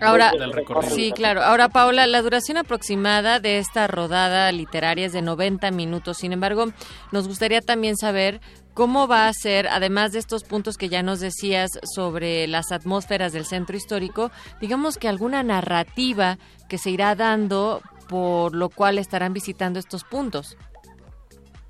[0.00, 0.94] Ahora, del recorrido.
[0.94, 1.42] sí, claro.
[1.42, 6.18] Ahora, Paula, la duración aproximada de esta rodada literaria es de 90 minutos.
[6.18, 6.66] Sin embargo,
[7.12, 8.40] nos gustaría también saber
[8.74, 13.32] cómo va a ser, además de estos puntos que ya nos decías sobre las atmósferas
[13.32, 19.32] del centro histórico, digamos que alguna narrativa que se irá dando por lo cual estarán
[19.32, 20.56] visitando estos puntos.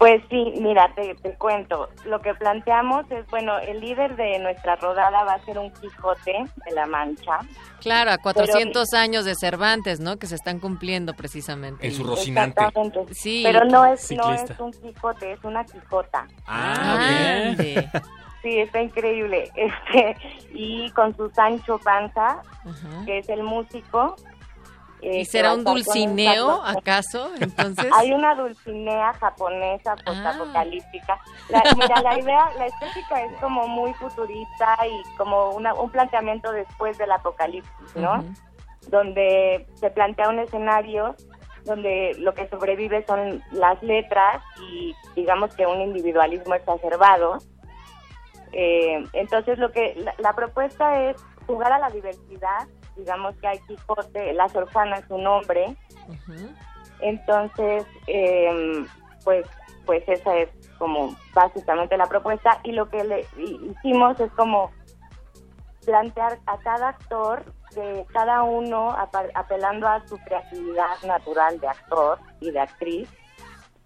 [0.01, 1.90] Pues sí, mira, te, te cuento.
[2.06, 6.47] Lo que planteamos es, bueno, el líder de nuestra rodada va a ser un Quijote
[6.64, 7.40] de la Mancha.
[7.81, 10.18] Claro, a 400 años de Cervantes, ¿no?
[10.18, 11.86] Que se están cumpliendo precisamente.
[11.86, 12.59] En su Rocinante.
[12.59, 13.12] Exactamente.
[13.12, 13.43] Sí.
[13.44, 16.27] Pero no es, no es un Quijote, es una Quijota.
[16.47, 17.90] Ah, bien.
[18.43, 19.51] Sí, está increíble.
[19.55, 20.16] Este,
[20.55, 22.40] y con su Sancho Panza,
[23.05, 24.16] que es el músico.
[25.02, 27.31] Eh, ¿Y será un dulcineo, acaso?
[27.40, 31.18] Entonces, Hay una dulcinea japonesa postapocalíptica.
[31.48, 36.52] La- mira, la idea, la estética es como muy futurista y como una, un planteamiento
[36.52, 38.24] después del apocalipsis, ¿no?
[38.89, 41.14] Donde se plantea un escenario
[41.64, 47.36] donde lo que sobrevive son las letras y digamos que un individualismo exacerbado.
[48.52, 51.16] Eh, entonces, lo que la, la propuesta es
[51.47, 52.66] jugar a la diversidad.
[52.96, 55.76] Digamos que hay Quijote, la Sorjana es un hombre.
[57.00, 58.84] Entonces, eh,
[59.24, 59.46] pues,
[59.86, 60.48] pues esa es
[60.78, 62.58] como básicamente la propuesta.
[62.64, 64.70] Y lo que le hi- hicimos es como
[65.84, 67.42] plantear a cada actor,
[67.74, 68.90] que cada uno
[69.34, 73.08] apelando a su creatividad natural de actor y de actriz,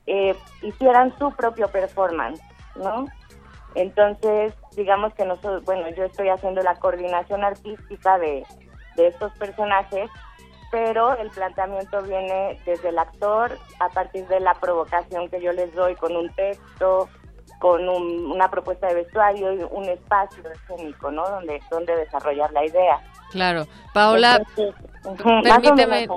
[0.07, 2.41] eh, hicieran su propio performance,
[2.77, 3.07] ¿no?
[3.75, 8.45] Entonces, digamos que nosotros, bueno, yo estoy haciendo la coordinación artística de,
[8.97, 10.11] de estos personajes,
[10.71, 15.73] pero el planteamiento viene desde el actor a partir de la provocación que yo les
[15.75, 17.09] doy con un texto,
[17.61, 21.29] con un- una propuesta de vestuario y un espacio escénico, ¿no?
[21.29, 22.99] Donde, donde desarrollar la idea.
[23.31, 23.67] Claro.
[23.93, 24.75] Paola, Entonces,
[25.45, 26.09] más permíteme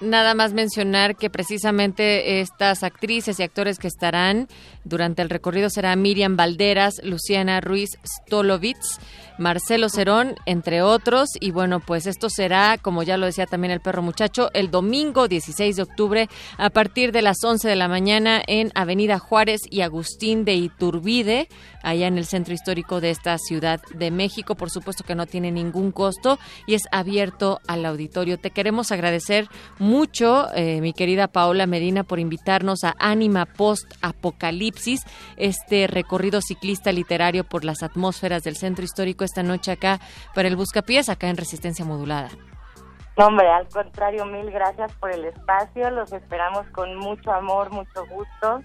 [0.00, 4.46] nada más mencionar que precisamente estas actrices y actores que estarán
[4.84, 8.98] durante el recorrido será Miriam Valderas, Luciana Ruiz Stolovitz,
[9.38, 11.30] Marcelo Cerón, entre otros.
[11.40, 15.28] Y bueno, pues esto será, como ya lo decía también el perro muchacho, el domingo
[15.28, 19.82] 16 de octubre a partir de las 11 de la mañana en Avenida Juárez y
[19.82, 21.48] Agustín de Iturbide,
[21.82, 24.54] allá en el centro histórico de esta Ciudad de México.
[24.54, 28.38] Por supuesto que no tiene ningún costo y es abierto al auditorio.
[28.38, 29.48] Te queremos agradecer
[29.78, 35.00] mucho, eh, mi querida Paola Medina, por invitarnos a Anima Post Apocalipsis,
[35.36, 40.00] este recorrido ciclista literario por las atmósferas del centro histórico esta noche acá
[40.34, 42.30] para el Buscapiés, acá en Resistencia Modulada.
[43.18, 45.90] No, hombre, al contrario, mil gracias por el espacio.
[45.90, 48.62] Los esperamos con mucho amor, mucho gusto.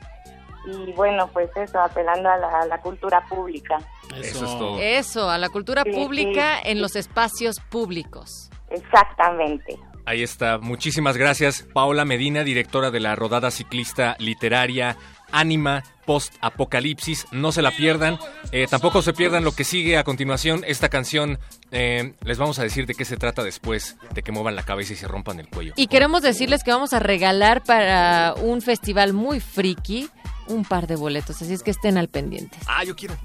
[0.67, 3.77] Y bueno, pues eso, apelando a la, a la cultura pública.
[4.15, 4.77] Eso es todo.
[4.79, 6.71] Eso, a la cultura Sí, pública sí.
[6.71, 8.49] en los espacios públicos.
[8.69, 9.79] Exactamente.
[10.05, 10.57] Ahí está.
[10.57, 11.65] Muchísimas gracias.
[11.73, 14.97] Paola Medina, directora de la rodada ciclista literaria
[15.31, 17.27] Anima Post Apocalipsis.
[17.31, 18.17] No se la pierdan.
[18.51, 20.63] Eh, tampoco se pierdan lo que sigue a continuación.
[20.67, 21.39] Esta canción,
[21.71, 24.93] eh, les vamos a decir de qué se trata después de que muevan la cabeza
[24.93, 25.73] y se rompan el cuello.
[25.75, 30.09] Y queremos decirles que vamos a regalar para un festival muy friki
[30.47, 32.57] un par de boletos, así es que estén al pendiente.
[32.67, 33.15] Ah, yo quiero.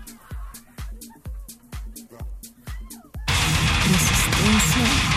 [4.46, 5.15] Sensory,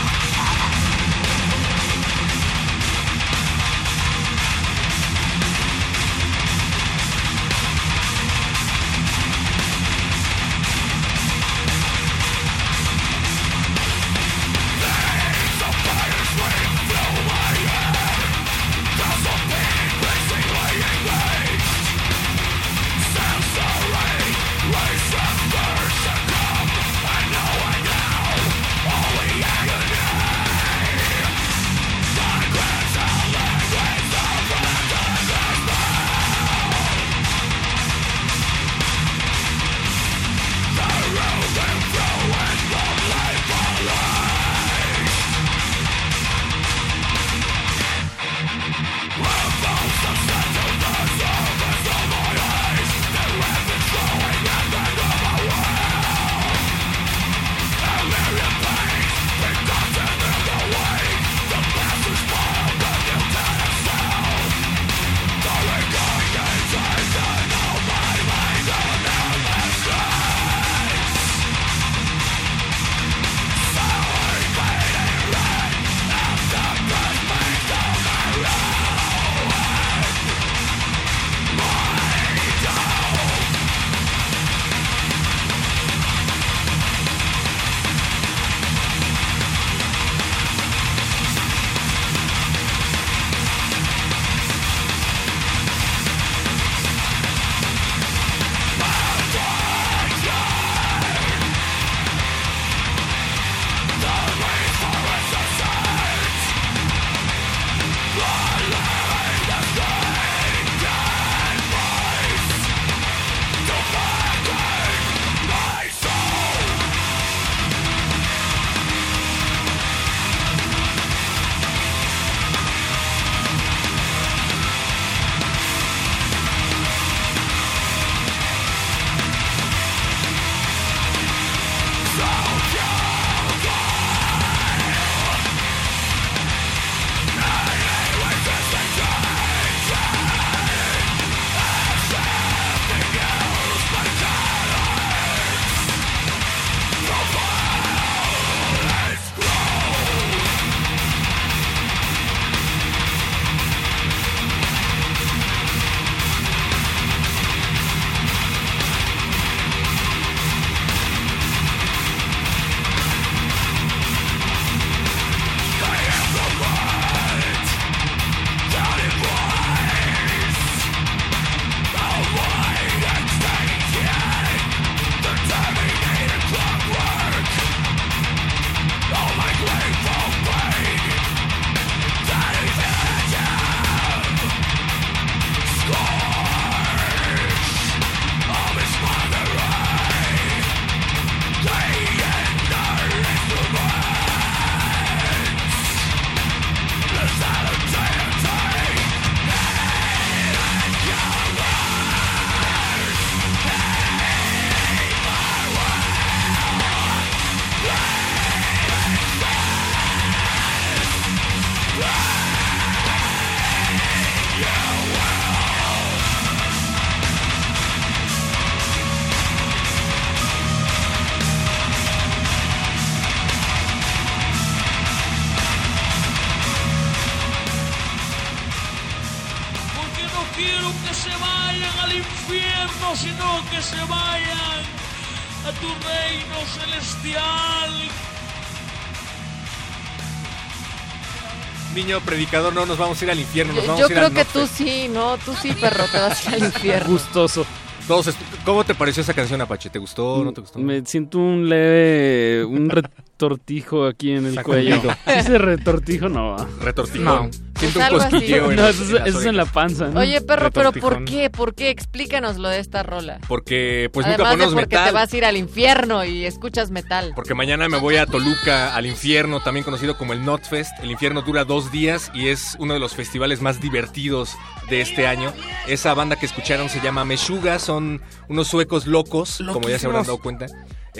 [242.09, 244.27] Niño predicador, no nos vamos a ir al infierno, nos vamos yo a ir creo
[244.29, 245.37] al que tú sí, ¿no?
[245.37, 247.07] Tú sí, perro, te vas a ir al infierno.
[247.07, 247.67] Gustoso.
[248.07, 249.91] Todos ¿Cómo te pareció esa canción, Apache?
[249.91, 250.79] ¿Te gustó o no te gustó?
[250.79, 255.01] Me siento un leve, un retortijo aquí en el Sacudido.
[255.01, 255.15] cuello.
[255.27, 256.67] ¿Ese retortijo no va?
[256.81, 257.23] Retortijón.
[257.25, 257.49] No.
[257.79, 258.51] Siento un algo así.
[258.75, 260.07] No, eso, es- en las eso es en la panza.
[260.07, 260.19] ¿no?
[260.19, 261.49] Oye, perro, pero ¿por qué?
[261.49, 261.89] ¿Por qué?
[261.89, 263.39] Explícanos lo de esta rola.
[263.47, 265.05] Porque pues Además nunca de ponemos porque metal.
[265.07, 267.31] te vas a ir al infierno y escuchas metal.
[267.35, 270.91] Porque mañana me voy a Toluca, al infierno, también conocido como el Notfest.
[271.01, 274.55] El infierno dura dos días y es uno de los festivales más divertidos
[274.89, 275.53] de este año.
[275.87, 280.23] Esa banda que escucharon se llama Meshuga, son unos suecos locos, como ya se habrán
[280.23, 280.65] dado cuenta.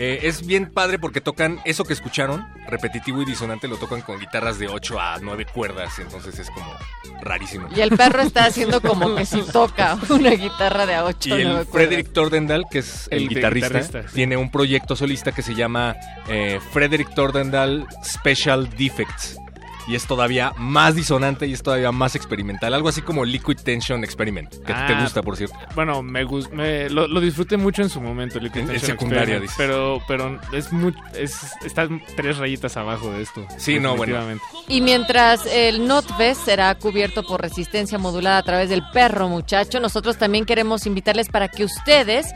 [0.02, 4.18] Eh, es bien padre porque tocan eso que escucharon, repetitivo y disonante, lo tocan con
[4.18, 6.72] guitarras de 8 a 9 cuerdas, entonces es como
[7.20, 7.68] rarísimo.
[7.76, 11.42] Y el perro está haciendo como que si toca una guitarra de a 8 Y
[11.42, 14.14] el Frederick Tordendal, que es el, guitarrista, guitarrista, sí.
[14.14, 15.94] tiene un proyecto solista que se llama
[16.28, 19.39] eh, Frederick Tordendal Special Defects.
[19.90, 22.72] Y es todavía más disonante y es todavía más experimental.
[22.74, 25.56] Algo así como Liquid Tension Experiment, que Ah, te gusta, por cierto.
[25.74, 29.36] Bueno, me, me lo, lo disfruté mucho en su momento, Liquid En- en Tension secundaria,
[29.38, 29.56] Experiment, dices.
[29.58, 33.44] pero pero es muy es está tres rayitas abajo de esto.
[33.58, 34.16] Sí, no, bueno.
[34.68, 40.16] Y mientras el Notfest será cubierto por resistencia modulada a través del perro muchacho, nosotros
[40.18, 42.26] también queremos invitarles para que ustedes,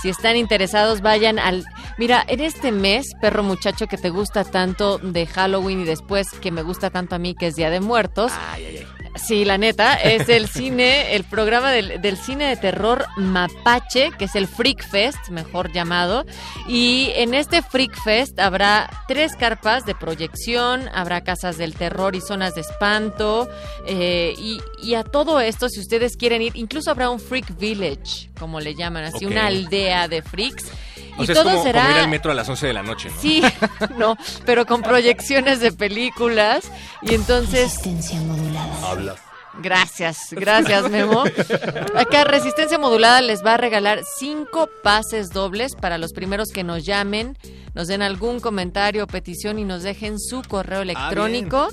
[0.00, 1.64] si están interesados, vayan al...
[1.98, 6.50] Mira, en este mes, perro muchacho que te gusta tanto de Halloween y después que
[6.50, 8.32] me gusta tanto a mí, que es Día de Muertos.
[9.16, 14.24] Sí, la neta, es el cine, el programa del, del cine de terror Mapache, que
[14.24, 16.26] es el Freak Fest, mejor llamado.
[16.68, 22.20] Y en este Freak Fest habrá tres carpas de proyección, habrá casas del terror y
[22.20, 23.48] zonas de espanto.
[23.86, 28.30] eh, y, y a todo esto, si ustedes quieren ir, incluso habrá un Freak Village,
[28.38, 30.64] como le llaman, así una aldea de freaks.
[31.16, 31.82] O y sea, todo es como, será...
[31.82, 33.20] como ir al metro a las 11 de la noche, ¿no?
[33.20, 33.42] Sí,
[33.98, 36.70] no, pero con proyecciones de películas.
[37.02, 37.76] Y entonces...
[37.76, 38.90] Resistencia modulada.
[38.90, 39.16] Habla.
[39.62, 41.24] Gracias, gracias Memo.
[41.94, 46.84] Acá Resistencia Modulada les va a regalar cinco pases dobles para los primeros que nos
[46.84, 47.38] llamen,
[47.74, 51.68] nos den algún comentario o petición y nos dejen su correo electrónico.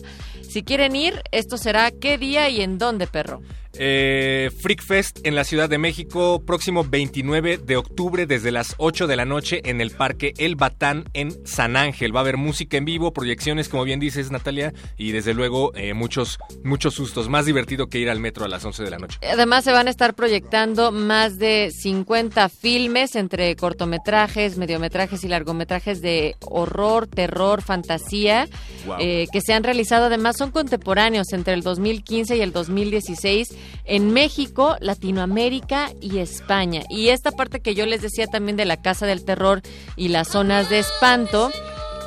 [0.47, 3.41] si quieren ir, esto será qué día y en dónde, perro.
[3.77, 9.07] Eh, Freak Fest en la Ciudad de México, próximo 29 de octubre desde las 8
[9.07, 12.15] de la noche en el Parque El Batán en San Ángel.
[12.15, 15.93] Va a haber música en vivo, proyecciones, como bien dices Natalia, y desde luego eh,
[15.93, 17.29] muchos, muchos sustos.
[17.29, 19.17] Más divertido que ir al metro a las 11 de la noche.
[19.31, 26.01] Además se van a estar proyectando más de 50 filmes entre cortometrajes, mediometrajes y largometrajes
[26.01, 28.47] de horror, terror, fantasía,
[28.85, 28.95] Wow.
[28.99, 33.49] eh, que se han realizado además son contemporáneos entre el 2015 y el 2016
[33.85, 36.83] en México, Latinoamérica y España.
[36.89, 39.61] Y esta parte que yo les decía también de la Casa del Terror
[39.95, 41.51] y las zonas de espanto,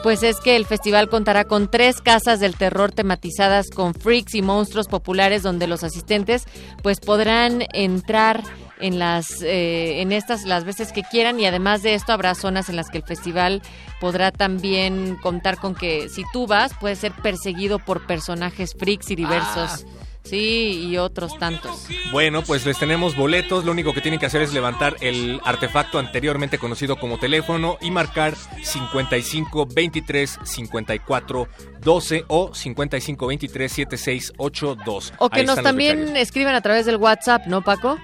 [0.04, 4.42] pues es que el festival contará con tres casas del terror tematizadas con freaks y
[4.42, 6.44] monstruos populares donde los asistentes
[6.82, 8.42] pues podrán entrar
[8.80, 12.68] en las eh, en estas las veces que quieran y además de esto habrá zonas
[12.68, 13.62] en las que el festival
[13.98, 19.16] podrá también contar con que si tú vas puedes ser perseguido por personajes freaks y
[19.16, 19.86] diversos.
[20.24, 21.86] Sí, y otros tantos.
[22.10, 23.64] Bueno, pues les tenemos boletos.
[23.66, 27.90] Lo único que tienen que hacer es levantar el artefacto anteriormente conocido como teléfono y
[27.90, 31.48] marcar 55 23 54
[31.78, 35.12] 12 o 55 23 76 82.
[35.18, 37.98] O que Ahí nos también escriban a través del WhatsApp, ¿no, Paco?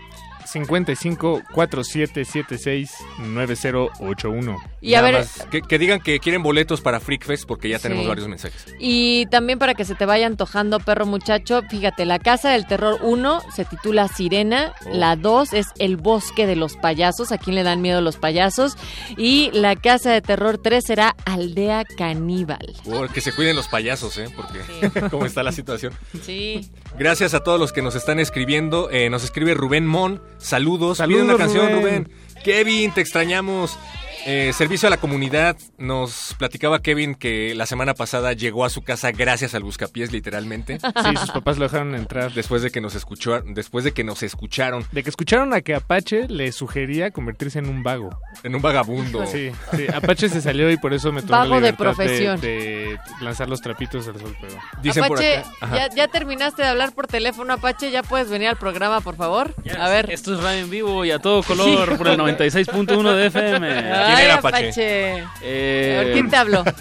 [0.53, 4.57] 55 4776 9081.
[4.81, 7.79] Y a ver- más que, que digan que quieren boletos para Freak Fest porque ya
[7.79, 8.09] tenemos Sí.
[8.09, 8.67] varios mensajes.
[8.79, 12.99] Y también para que se te vaya antojando, perro muchacho, fíjate, la Casa del Terror
[13.03, 14.91] 1 se titula Sirena, Oh.
[14.95, 18.77] la 2 es El Bosque de los Payasos, a quién le dan miedo los payasos,
[19.17, 22.75] y la Casa de Terror 3 será Aldea Caníbal.
[22.87, 24.29] Oh, que se cuiden los payasos, ¿eh?
[24.35, 24.61] Porque
[25.11, 25.93] cómo está la situación.
[26.23, 26.71] Sí.
[26.99, 28.91] Gracias a todos los que nos están escribiendo.
[28.91, 30.23] Eh, nos escribe Rubén Mon.
[30.41, 30.99] Saludos.
[30.99, 32.05] Saludos, Pide una canción, Rubén.
[32.05, 32.09] Rubén.
[32.43, 33.79] Kevin, te extrañamos.
[34.27, 35.57] Eh, servicio a la comunidad.
[35.79, 40.79] Nos platicaba Kevin que la semana pasada llegó a su casa gracias al buscapiés, literalmente.
[40.79, 42.33] Sí, sus papás lo dejaron entrar.
[42.33, 44.85] Después de que nos escuchó, después de que nos escucharon.
[44.93, 48.11] De que escucharon a que Apache le sugería convertirse en un vago.
[48.43, 49.27] En un vagabundo.
[49.27, 52.41] Sí, sí, Apache se salió y por eso me tomé Vago la de libertad profesión.
[52.41, 55.05] De, lanzar los trapitos al sol, pero...
[55.05, 55.43] Apache,
[55.73, 59.55] ya, ya terminaste de hablar por teléfono, Apache, ya puedes venir al programa, por favor.
[59.79, 60.11] A ver.
[60.11, 63.69] Esto es radio en vivo y a todo color por el 96.1 de FM.
[63.95, 64.67] Ay, era, Apache.
[64.69, 65.25] Pache?
[65.43, 66.65] Eh, ¿Quién te habló?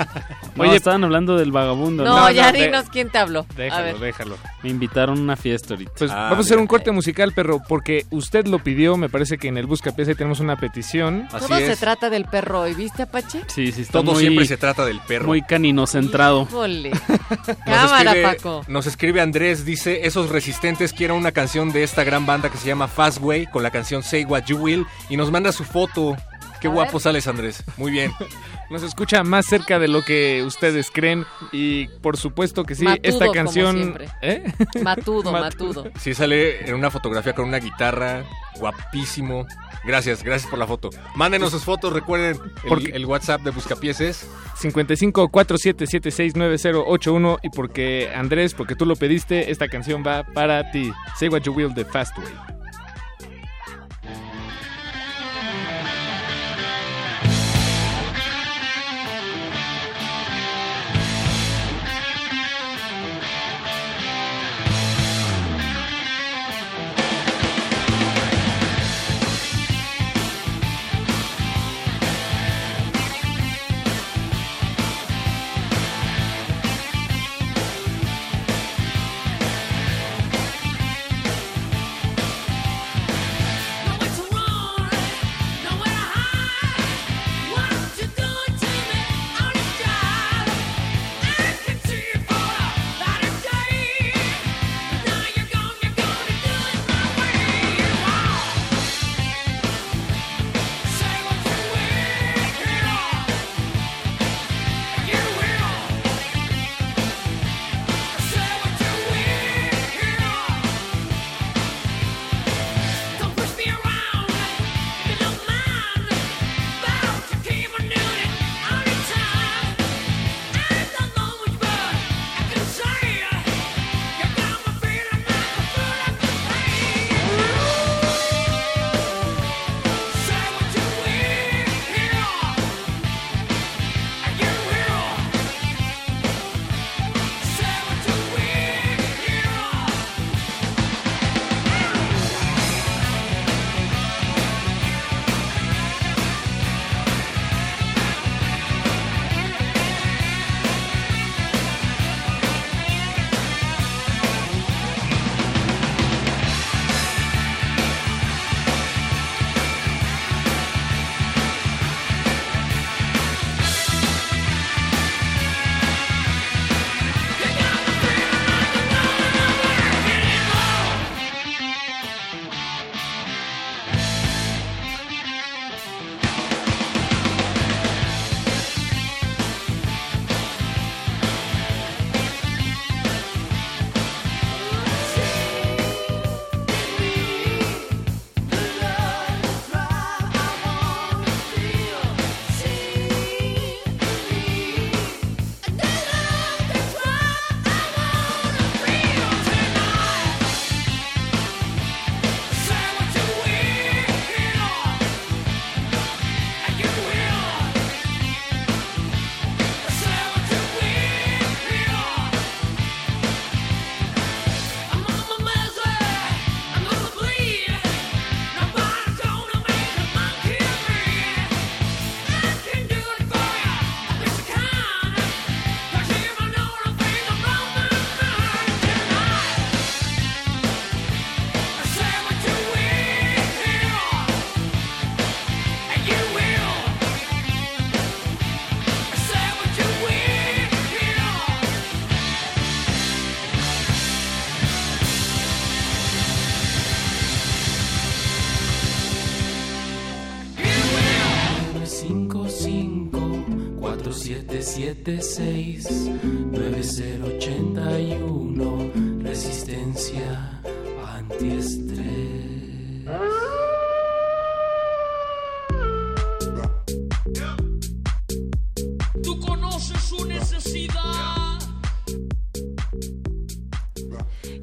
[0.56, 2.04] No, Oye, estaban hablando del vagabundo.
[2.04, 3.46] No, ya de- dinos quién te habló.
[3.50, 3.98] a Déjalo, ver.
[4.00, 4.38] déjalo.
[4.62, 5.92] Me invitaron a una fiesta ahorita.
[5.98, 6.62] Pues Ah, vamos a hacer mira.
[6.64, 8.98] un corte musical, perro, porque usted lo pidió.
[8.98, 11.28] Me parece que en el Buscapiés ahí tenemos una petición.
[11.32, 11.80] Así Todo se es.
[11.80, 13.42] trata del perro hoy, ¿viste, Apache?
[13.48, 15.28] Sí, sí, está Todo muy, siempre se trata del perro.
[15.28, 16.42] muy canino centrado.
[16.50, 16.90] Híjole.
[17.30, 18.66] Nos Cámara, escribe, Paco.
[18.68, 22.68] nos escribe Andrés, dice, esos resistentes quieren una canción de esta gran banda que se
[22.68, 26.18] llama Fastway con la canción Say What You Will y nos manda su foto.
[26.60, 27.02] Qué A guapo ver.
[27.02, 27.64] sales, Andrés.
[27.78, 28.12] Muy bien.
[28.70, 33.00] Nos escucha más cerca de lo que ustedes creen y por supuesto que sí, Matudo,
[33.10, 33.98] esta canción...
[34.22, 34.44] ¿Eh?
[34.84, 35.84] Matudo, Matudo.
[35.84, 35.92] matudo.
[36.00, 38.26] Sí sale en una fotografía con una guitarra,
[38.60, 39.48] guapísimo.
[39.86, 40.90] Gracias, gracias por la foto.
[41.16, 47.50] Mándenos sus fotos, recuerden, el, Porque- el WhatsApp de Buscapiés es 55 4776 9081 y
[47.50, 50.92] porque Andrés, porque tú lo pediste, esta canción va para ti.
[51.18, 52.28] Say What You Will de Fastway.
[52.28, 52.59] Resistencia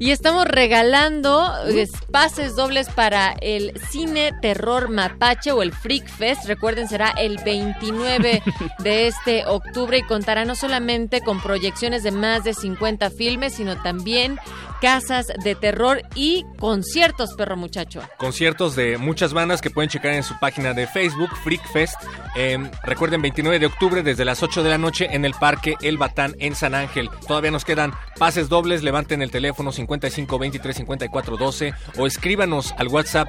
[0.07, 6.45] Y estamos regalando es, pases dobles para el Cine Terror Mapache o el Freak Fest.
[6.45, 8.41] Recuerden, será el 29
[8.79, 13.83] de este octubre y contará no solamente con proyecciones de más de 50 filmes, sino
[13.83, 14.39] también
[14.81, 18.01] casas de terror y conciertos, perro muchacho.
[18.17, 21.95] Conciertos de muchas bandas que pueden checar en su página de Facebook, Freak Fest.
[22.35, 25.97] Eh, recuerden, 29 de octubre desde las 8 de la noche en el Parque El
[25.97, 27.09] Batán en San Ángel.
[27.27, 28.83] Todavía nos quedan pases dobles.
[28.83, 33.27] Levanten el teléfono 55 23 54 12 o escríbanos al WhatsApp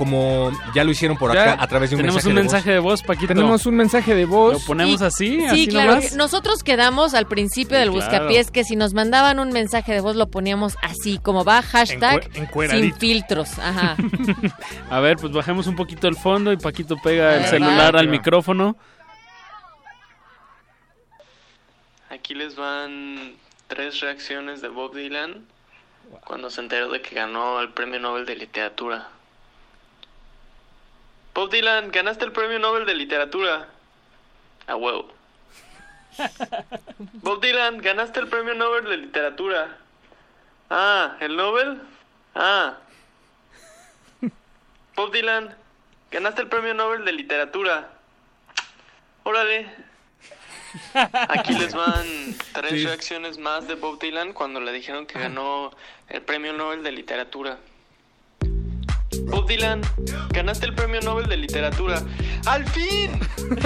[0.00, 2.40] como ya lo hicieron por Ya acá a través de un tenemos mensaje un de
[2.40, 3.26] mensaje de voz, Paquito.
[3.34, 4.54] Tenemos un mensaje de voz.
[4.54, 5.90] Lo ponemos Y- así, Sí, así claro.
[5.96, 6.14] nomás.
[6.16, 8.02] Nosotros quedamos al principio del claro.
[8.06, 12.30] buscapiés que si nos mandaban un mensaje de voz lo poníamos así, como va, hashtag
[12.70, 13.58] sin filtros.
[13.58, 13.96] Ajá.
[14.90, 18.00] A ver, pues bajemos un poquito el fondo y Paquito pega el celular va.
[18.00, 18.78] al micrófono.
[22.08, 23.34] Aquí les van
[23.68, 25.44] tres reacciones de Bob Dylan
[26.24, 29.08] cuando se enteró de que ganó el Premio Nobel de Literatura.
[31.34, 33.68] Bob Dylan, ganaste el Premio Nobel de Literatura.
[34.66, 35.12] A huevo.
[37.22, 39.76] Bob Dylan, ganaste el Premio Nobel de Literatura.
[40.68, 41.80] Ah, ¿el Nobel?
[42.34, 42.76] Ah.
[44.96, 45.54] Bob Dylan,
[46.10, 47.90] ganaste el Premio Nobel de Literatura.
[49.22, 49.70] Órale.
[51.28, 52.04] Aquí les van
[52.52, 52.86] tres Sí.
[52.86, 55.72] reacciones más de Bob Dylan cuando le dijeron que ganó
[56.08, 57.58] el Premio Nobel de Literatura.
[59.30, 59.80] Bob Dylan,
[60.32, 62.02] ganaste el Premio Nobel de Literatura.
[62.46, 63.10] ¡Al fin!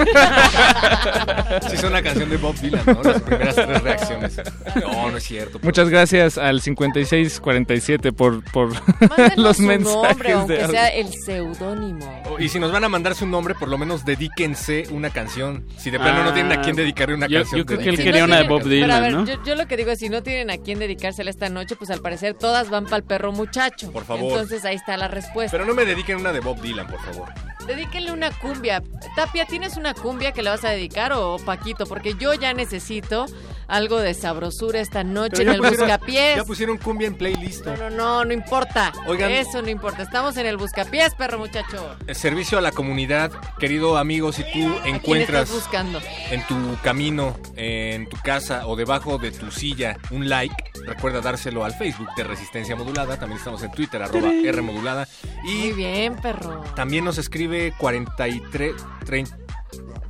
[1.69, 3.01] Sí, es una canción de Bob Dylan, ¿no?
[3.03, 4.41] Las primeras tres reacciones.
[4.81, 5.59] No, no es cierto.
[5.61, 8.69] Muchas gracias al 5647 por, por
[9.37, 10.71] los mensajes nombre, de aunque audio.
[10.71, 12.21] sea el seudónimo.
[12.39, 15.65] Y si nos van a mandar su nombre, por lo menos dedíquense una canción.
[15.77, 17.59] Si de plano no tienen a quién dedicarle una yo- canción.
[17.59, 19.25] yo creo que él quería una de Bob Pero a Dylan, ver, ¿no?
[19.25, 21.89] yo, yo lo que digo es, si no tienen a quién dedicársela esta noche, pues
[21.91, 23.91] al parecer todas van para el perro muchacho.
[23.91, 24.31] Por favor.
[24.31, 25.54] Entonces ahí está la respuesta.
[25.55, 27.54] Pero no me dediquen una de Bob Dylan, por favor.
[27.67, 28.83] Dedíquenle una cumbia.
[29.15, 31.85] Tapia, ¿tienes una cumbia que le vas a dedicar o Paquito?
[31.85, 33.25] Porque yo ya necesito
[33.67, 36.35] algo de sabrosura esta noche en el pusieron- buscapiés.
[36.37, 37.65] Ya pusieron cumbia en playlist.
[37.65, 38.93] No, no, no, no importa.
[39.07, 39.31] Oigan.
[39.31, 40.03] Eso no importa.
[40.03, 41.95] Estamos en el buscapiés, perro muchacho.
[42.05, 45.99] El servicio a la comunidad, querido amigo, si tú ¿A quién encuentras estás buscando?
[46.29, 50.55] en tu camino, en tu casa o debajo de tu silla un like,
[50.85, 53.17] recuerda dárselo al Facebook de Resistencia Modulada.
[53.17, 55.07] También estamos en Twitter, arroba R Modulada.
[55.43, 56.63] Muy Y bien, perro.
[56.75, 58.73] también nos escribe 43,
[59.05, 59.37] 30.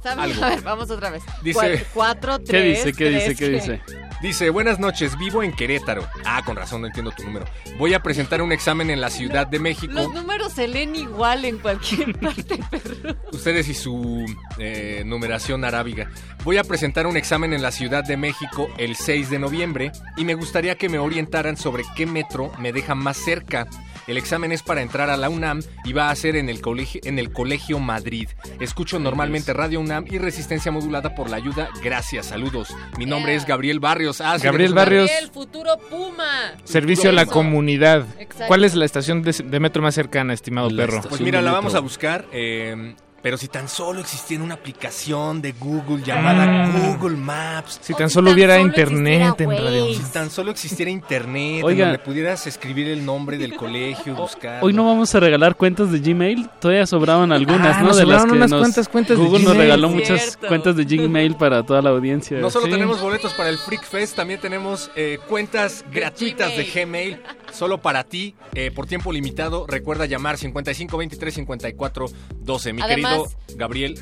[0.04, 0.20] ¿Sabes?
[0.24, 0.44] Algo.
[0.46, 1.24] A ver, vamos otra vez.
[1.42, 2.94] Dice- Cua- Cuatro, ¿Qué tres, dice?
[2.98, 3.36] ¿Qué dice?
[3.36, 3.82] ¿Qué dice?
[4.22, 6.08] Dice, buenas noches, vivo en Querétaro.
[6.26, 7.46] Ah, con razón, no entiendo tu número.
[7.78, 9.94] Voy a presentar un examen en la Ciudad de México.
[9.94, 13.16] Los números se leen igual en cualquier parte, perro.
[13.34, 14.26] Ustedes y su
[14.58, 16.10] eh, numeración arábiga.
[16.44, 20.24] Voy a presentar un examen en la Ciudad de México el 6 de noviembre y
[20.24, 23.68] me gustaría que me orientaran sobre qué metro me deja más cerca.
[24.08, 27.02] El examen es para entrar a la UNAM y va a ser en el colegio,
[27.04, 28.30] en el colegio Madrid.
[28.60, 31.70] Escucho normalmente Radio UNAM y Resistencia Modulada por la ayuda.
[31.84, 32.70] Gracias, saludos.
[32.98, 34.22] Mi nombre es Gabriel Barrios.
[34.22, 35.10] Ah, Gabriel Barrios.
[35.22, 36.54] El futuro Puma.
[36.64, 38.06] Servicio a la comunidad.
[38.20, 38.46] Exacto.
[38.48, 41.02] ¿Cuál es la estación de, de metro más cercana, estimado La perro?
[41.10, 42.26] Pues mira, la vamos a buscar.
[42.32, 42.96] eh,
[43.26, 46.94] pero si tan solo existiera una aplicación de Google llamada Mm.
[47.00, 47.80] Google Maps.
[47.82, 49.92] Si tan solo hubiera internet en Radio.
[49.96, 51.86] Si tan solo existiera internet, Oiga.
[51.86, 54.64] en donde pudieras escribir el nombre del colegio, buscar.
[54.64, 56.48] Hoy no vamos a regalar cuentas de Gmail.
[56.62, 57.88] Todavía sobraban algunas, Ah, ¿no?
[57.88, 60.48] nos de las sobraron que unas nos- cuentas de Google nos regaló muchas Cierto.
[60.48, 62.38] cuentas de Gmail para toda la audiencia.
[62.38, 62.74] No solo Sí.
[62.74, 68.04] tenemos boletos para el Freak Fest, también tenemos eh, cuentas gratuitas de Gmail, solo para
[68.04, 69.66] ti, eh, por tiempo limitado.
[69.68, 72.06] Recuerda llamar 55 23 54
[72.40, 72.74] 12.
[72.74, 73.15] Mi Además- querido
[73.56, 74.00] Gabriel,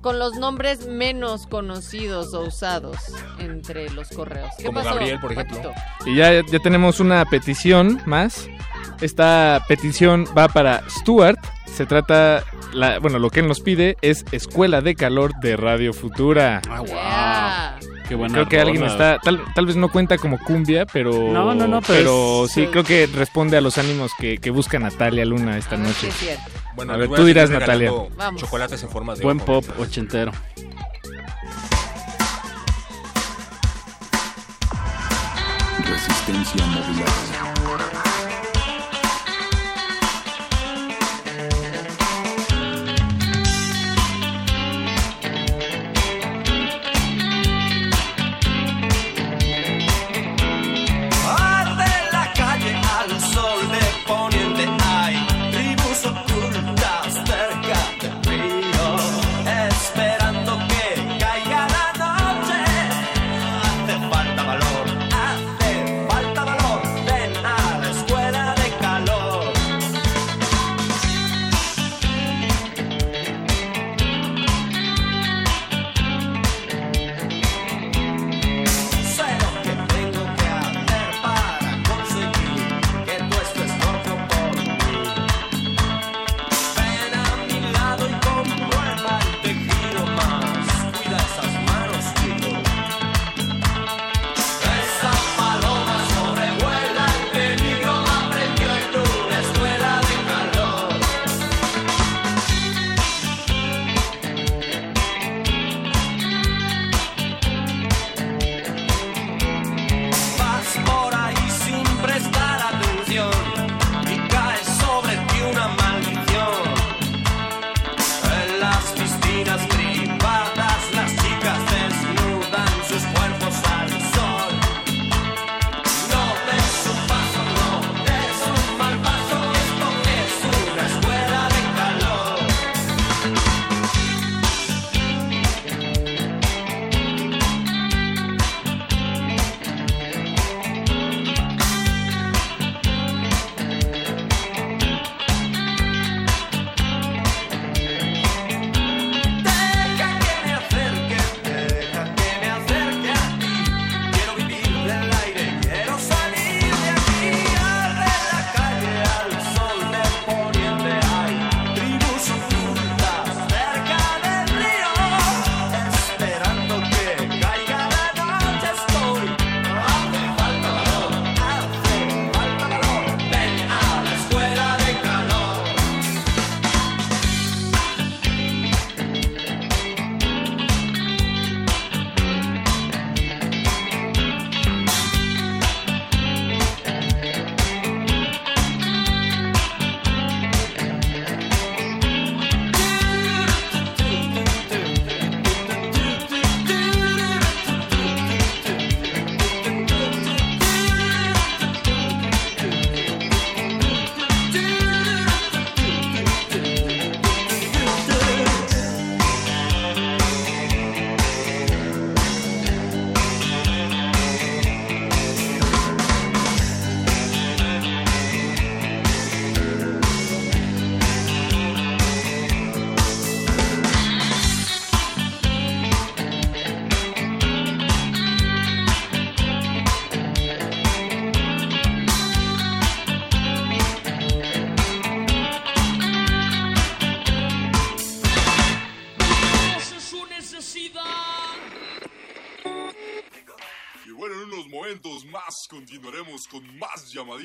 [0.00, 2.96] Con los nombres menos conocidos o usados
[3.38, 4.50] entre los correos.
[4.56, 5.56] ¿Qué Como pasó, Gabriel, por ejemplo.
[5.72, 5.72] Paquito?
[6.06, 8.48] Y ya, ya tenemos una petición más.
[9.00, 11.38] Esta petición va para Stuart.
[11.66, 15.92] Se trata, la, bueno, lo que él nos pide es Escuela de Calor de Radio
[15.92, 16.60] Futura.
[16.68, 17.78] Ah, Yeah.
[18.08, 21.54] Qué buena Creo que alguien está, tal, tal vez no cuenta como cumbia, pero No,
[21.54, 24.50] no, no, pero pero es- sí es- creo que responde a los ánimos que, que
[24.50, 26.08] busca Natalia Luna esta A ver noche.
[26.08, 26.42] es cierto.
[26.78, 27.90] Bueno, A ver, tú dirás, Natalia.
[28.16, 28.40] Vamos.
[28.40, 29.46] Chocolates en forma de Buen ojo.
[29.62, 30.30] pop ochentero.
[35.84, 38.07] Resistencia modulada.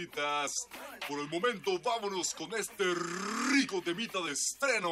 [0.06, 0.68] Llamaditas.
[1.08, 2.84] Por el momento, vámonos con este
[3.52, 4.90] rico temita de estreno.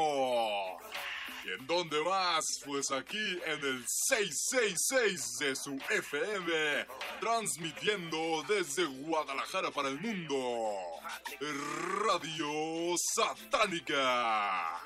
[1.44, 2.62] ¿Y en dónde más?
[2.66, 6.86] Pues aquí en el 666 de su FM,
[7.20, 10.72] transmitiendo desde Guadalajara para el mundo.
[12.04, 14.82] Radio Satánica.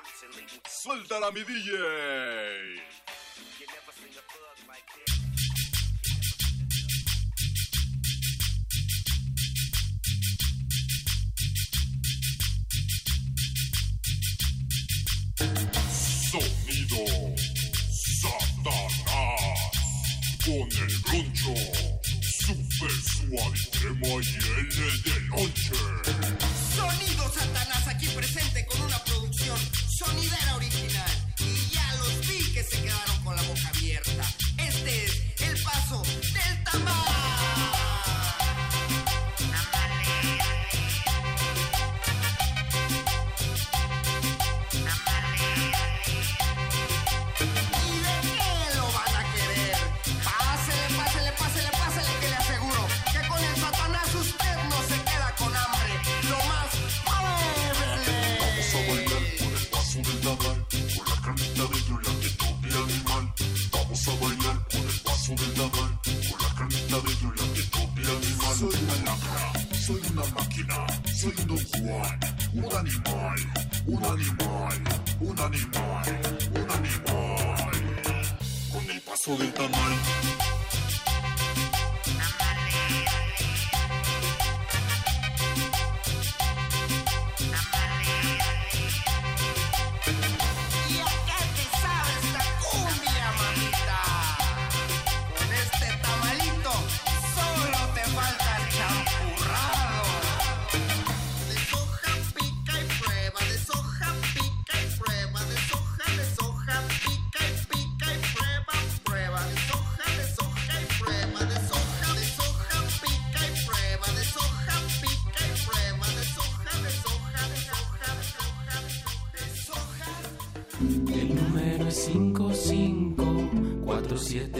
[0.66, 2.82] Suéltala, mi DJ.
[15.36, 17.04] Sonido
[18.22, 19.42] Satanás
[20.46, 21.54] con el broncho
[22.40, 25.72] super suave crema y L de lonche.
[26.74, 29.58] Sonido Satanás aquí presente con una producción
[29.98, 31.34] sonidera original.
[31.38, 34.24] Y ya los vi que se quedaron con la boca abierta.
[34.56, 37.85] Este es el paso del tamal.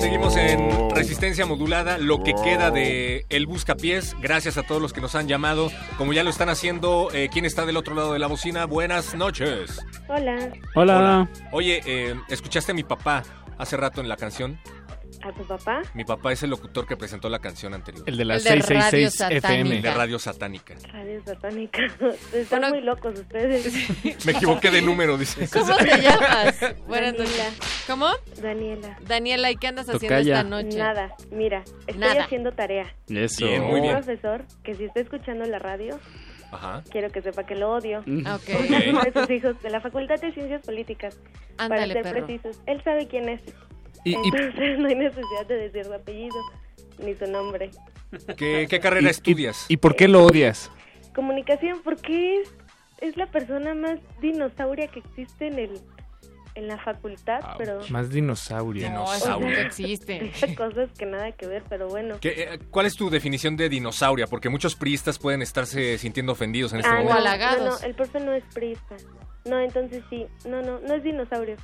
[0.00, 4.16] Seguimos en resistencia modulada, lo que queda de El Buscapiés.
[4.20, 5.70] Gracias a todos los que nos han llamado.
[5.98, 8.66] Como ya lo están haciendo, eh, ¿quién está del otro lado de la bocina?
[8.66, 9.80] Buenas noches.
[10.08, 10.52] Hola.
[10.74, 11.28] Hola.
[11.52, 13.22] Oye, eh, ¿escuchaste a mi papá
[13.58, 14.58] hace rato en la canción?
[15.22, 15.80] ¿A tu papá?
[15.94, 18.04] Mi papá es el locutor que presentó la canción anterior.
[18.06, 19.80] El de la El de 666 Radio FM.
[19.80, 20.74] De Radio Satánica.
[20.92, 21.78] Radio Satánica.
[22.34, 23.72] Están muy locos ustedes.
[24.26, 25.48] Me equivoqué de número, dice.
[25.50, 26.54] ¿Cómo te llamas?
[26.86, 27.44] Buenas Daniela.
[27.44, 27.84] noches.
[27.86, 28.06] ¿Cómo?
[28.42, 28.98] Daniela.
[29.06, 30.36] Daniela, ¿y qué andas haciendo Tocaya.
[30.40, 30.76] esta noche?
[30.76, 32.24] Nada, mira, estoy Nada.
[32.24, 32.94] haciendo tarea.
[33.08, 33.46] Eso.
[33.46, 33.94] Bien, muy Un bien.
[33.94, 35.98] profesor que si está escuchando la radio,
[36.54, 36.82] Ajá.
[36.90, 38.02] quiero que sepa que lo odio.
[38.06, 38.26] Mm.
[38.26, 38.42] Ok.
[38.52, 41.18] Por uno de sus hijos de la Facultad de Ciencias Políticas.
[41.58, 42.26] Ándale, para ser perro.
[42.26, 42.60] precisos.
[42.66, 43.40] Él sabe quién es.
[44.04, 46.36] Y- y- Entonces no hay necesidad de decir su apellido
[46.98, 47.70] ni su nombre.
[48.36, 49.66] ¿Qué, qué carrera ¿Y- estudias?
[49.68, 50.70] ¿Y por qué lo odias?
[51.14, 52.54] Comunicación, porque es,
[53.00, 55.80] es la persona más dinosauria que existe en el
[56.54, 58.90] en la facultad, pero Más dinosaurio.
[58.90, 60.32] No, eso nunca existe.
[60.56, 62.18] cosas que nada que ver, pero bueno.
[62.20, 64.26] ¿Qué, eh, ¿Cuál es tu definición de dinosauria?
[64.26, 67.58] Porque muchos priistas pueden estarse sintiendo ofendidos en este Ah, no, momento.
[67.58, 68.96] no, no, el profe no es priista.
[69.44, 71.56] No, entonces sí, no, no, no es dinosaurio.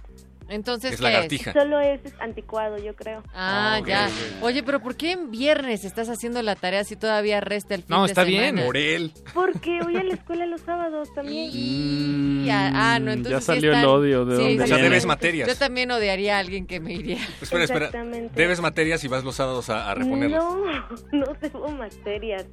[0.50, 1.52] Entonces, Es ¿qué lagartija.
[1.52, 3.22] Solo es anticuado, yo creo.
[3.34, 4.08] Ah, ya.
[4.42, 7.96] Oye, pero ¿por qué en viernes estás haciendo la tarea si todavía resta el fin
[7.96, 8.46] No, de está bien.
[8.56, 8.66] semana?
[8.66, 9.12] Por él.
[9.32, 11.50] Porque voy a la escuela los sábados también.
[11.52, 14.64] Y- ya- ah, no, Mm, entonces ya sí salió están- el odio de sí, dónde
[14.64, 14.88] O sea, viene.
[14.90, 15.48] debes materias.
[15.48, 17.18] Yo también odiaría a alguien que me iría.
[17.40, 17.86] Espera, espera.
[17.86, 18.34] Exactamente.
[18.34, 20.42] Debes materias y vas los sábados a, a reponerlas.
[20.42, 20.64] No,
[21.12, 22.46] no debo materias.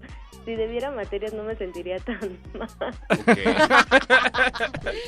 [0.46, 2.20] Si debiera materias no me sentiría tan
[2.58, 2.70] mal.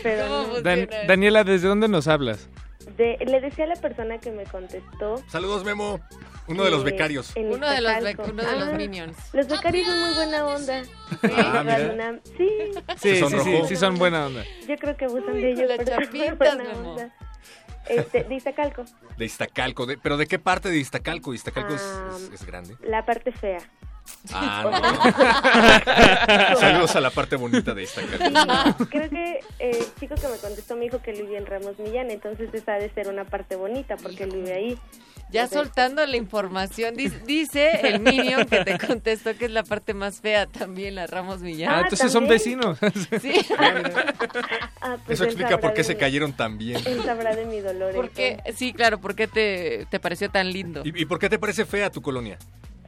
[0.03, 0.61] Pero no.
[0.61, 2.49] Dan- Daniela, ¿desde dónde nos hablas?
[2.97, 5.15] De- le decía a la persona que me contestó.
[5.27, 5.99] Saludos, Memo.
[6.47, 7.33] Uno de los becarios.
[7.35, 9.15] Uno de los bec- uno de los Ah, minions.
[9.33, 10.81] Los becarios son muy buena onda.
[11.23, 11.91] Ah, mira.
[11.93, 12.49] UNAM, Sí,
[12.97, 14.43] Sí, sí, sí, sí, son buena onda.
[14.67, 17.15] yo creo que abusan de ellos, pero son muy chapitas, buena onda.
[17.89, 18.85] Este, de Iztacalco,
[19.17, 19.85] De Iztacalco.
[19.85, 21.33] de- ¿Pero de qué parte de Iztacalco?
[21.33, 22.75] Iztacalco es- Ah, es, es grande.
[22.83, 23.59] la parte fea.
[24.33, 24.63] Ah,
[26.53, 26.55] no.
[26.59, 28.75] Saludos a la parte bonita de esta Sí, carta.
[28.89, 32.09] creo que eh, el chico que me contestó me dijo que vivía en Ramos Millán,
[32.09, 34.79] entonces esa ha de ser una parte bonita porque él vive ahí.
[35.31, 39.93] Ya soltando la información, dice, dice el Minion que te contestó que es la parte
[39.93, 41.71] más fea también, la Ramos Millán.
[41.71, 42.79] Ah, entonces son vecinos.
[43.21, 43.33] Sí.
[44.81, 46.81] Ah, pues Eso explica por qué se mi- cayeron tan bien.
[46.85, 47.93] Él sabrá de mi dolor.
[47.93, 50.81] Porque, sí, claro, ¿por qué te, te pareció tan lindo?
[50.85, 52.37] ¿Y, y por qué te parece fea tu colonia?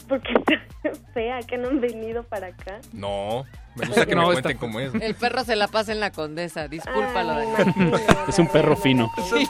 [0.07, 2.79] Porque está fea, que no han venido para acá.
[2.91, 4.93] No, me gusta que No, me está- cuenten cómo es.
[4.95, 7.31] El perro se la pasa en la condesa, discúlpalo.
[7.33, 7.47] Ay,
[8.29, 9.11] Es un perro fino.
[9.29, 9.47] Sí,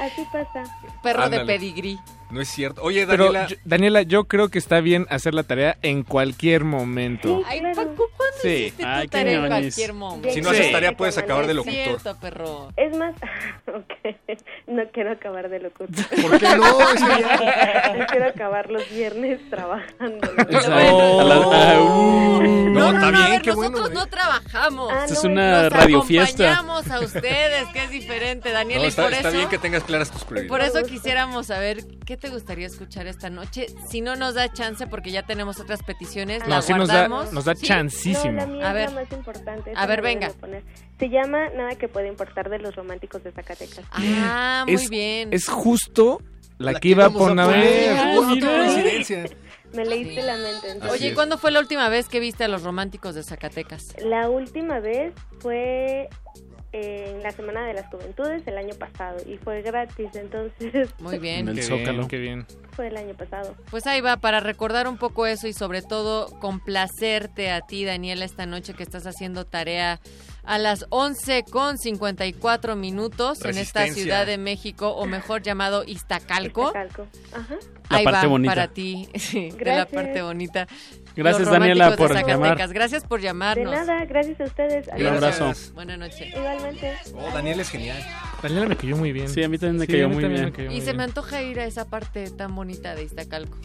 [0.00, 0.64] así pasa.
[1.02, 1.98] Perro de pedigrí.
[2.30, 2.82] No es cierto.
[2.84, 6.62] Oye, Pero Daniela, yo- Daniela, yo creo que está bien hacer la tarea en cualquier
[6.62, 7.42] momento.
[7.44, 8.48] Ay, Paco, ¿cuándo Sí.
[8.48, 10.30] hiciste Ay, tu tarea en cualquier momento?
[10.30, 10.56] si no Sí.
[10.60, 11.74] haces tarea puedes acabar de Es locutor.
[11.82, 12.68] cierto, perro.
[12.76, 13.14] Es más,
[13.66, 14.36] ok,
[14.68, 16.04] no quiero acabar de locutor.
[16.22, 16.78] ¿Por qué no?
[17.98, 20.24] Yo quiero acabar los viernes trabajando.
[20.38, 21.20] Exacto.
[21.20, 22.42] A la- ah, uh.
[22.70, 24.00] No, está bien, ver, qué nosotros bueno.
[24.00, 24.92] no trabajamos.
[24.92, 26.52] Ah, Esto es no, una Nos radiofiesta.
[26.54, 29.36] acompañamos a ustedes, que es diferente, Daniel, No, y está, por está eso...
[29.36, 30.74] bien que tengas claras tus Por prioridades.
[30.74, 33.66] eso quisiéramos saber qué te gustaría escuchar esta noche.
[33.88, 37.08] Si no nos da chance, porque ya tenemos otras peticiones, la No, sí nos da,
[37.08, 37.66] nos da Sí.
[37.66, 38.32] chancísimo.
[38.32, 38.92] No, la mía A es ver.
[38.92, 39.72] la más importante.
[39.74, 40.30] A ver, venga.
[40.40, 40.62] poner.
[40.98, 43.84] Se llama Nada que puede importar de los románticos de Zacatecas.
[43.92, 45.32] Ah, muy es, bien.
[45.32, 46.20] es justo
[46.58, 47.96] la, La que iba a poner.
[48.14, 49.24] Justo mira.
[49.72, 50.70] Me leíste la mente.
[50.72, 50.90] entonces.
[50.92, 53.94] Oye, ¿y ¿cuándo fue la última vez que viste a los románticos de Zacatecas?
[54.04, 56.08] La última vez fue
[56.72, 61.40] en la Semana de las Juventudes el año pasado y fue gratis, entonces Muy bien.
[61.40, 61.92] En el Qué Zócalo.
[61.92, 62.46] bien, qué bien.
[62.76, 63.56] fue el año pasado.
[63.70, 68.24] Pues ahí va, para recordar un poco eso y sobre todo complacerte a ti, Daniela,
[68.24, 70.00] esta noche que estás haciendo tarea
[70.50, 73.86] a las 11 con 54 minutos en esta.
[73.86, 76.66] Ciudad de México, o mejor llamado Iztacalco.
[76.66, 77.06] Iztacalco.
[77.32, 77.54] Ajá.
[77.88, 78.50] La ahí parte va bonita.
[78.54, 80.66] para ti, sí, de la parte bonita.
[81.16, 82.56] Gracias, Los Daniela, por de llamar.
[82.72, 83.72] Gracias por De llamarnos.
[83.72, 84.88] nada, gracias a ustedes.
[84.96, 85.52] Un abrazo.
[85.74, 86.34] Buenas noches.
[86.34, 86.94] Igualmente.
[87.14, 87.98] Oh, Daniel es genial.
[88.42, 89.28] Daniela me cayó muy bien.
[89.28, 90.50] Sí, a mí también me Sí, cayó muy bien.
[90.50, 93.56] cayó Y muy se me antoja ir a esa parte tan bonita de Iztacalco.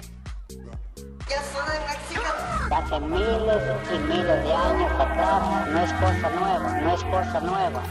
[1.27, 7.81] Hace miles y miles de años atrás no es cosa nueva, no es cosa nueva.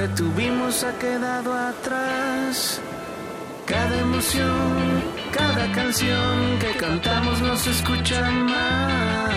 [0.00, 2.80] Que tuvimos ha quedado atrás.
[3.66, 9.30] Cada emoción, cada canción que cantamos no se escucha más.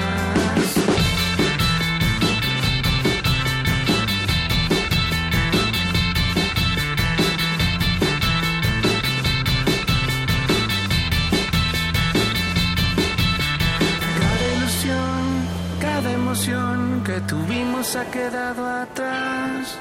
[17.05, 19.77] Que tuvimos ha quedado atrás.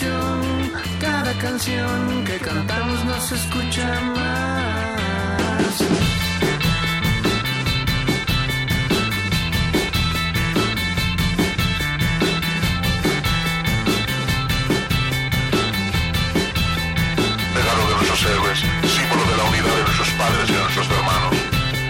[0.00, 5.74] Cada canción que cantamos no se escucha más.
[17.54, 21.34] Regalo de nuestros héroes, símbolo de la unidad de nuestros padres y de nuestros hermanos.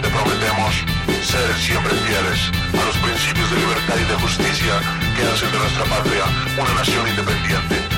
[0.01, 0.73] Te prometemos
[1.21, 4.81] ser siempre fieles a los principios de libertad y de justicia
[5.15, 6.25] que hacen de nuestra patria
[6.57, 7.88] una nación independiente,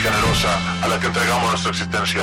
[0.00, 2.22] generosa a la que entregamos nuestra existencia.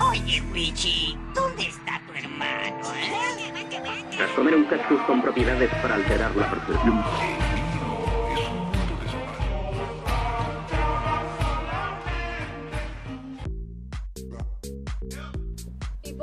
[0.00, 2.94] Oye, Richie, ¿dónde está tu hermano?
[2.96, 4.16] eh?
[4.16, 7.04] Tras comer un cactus con propiedades para alterar la percepción.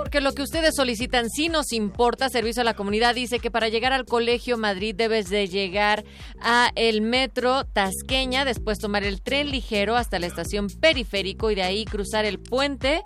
[0.08, 3.68] Porque lo que ustedes solicitan sí nos importa, Servicio a la Comunidad dice que para
[3.68, 6.06] llegar al Colegio Madrid debes de llegar
[6.40, 11.64] a el metro Tasqueña, después tomar el tren ligero hasta la estación Periférico y de
[11.64, 13.02] ahí cruzar el puente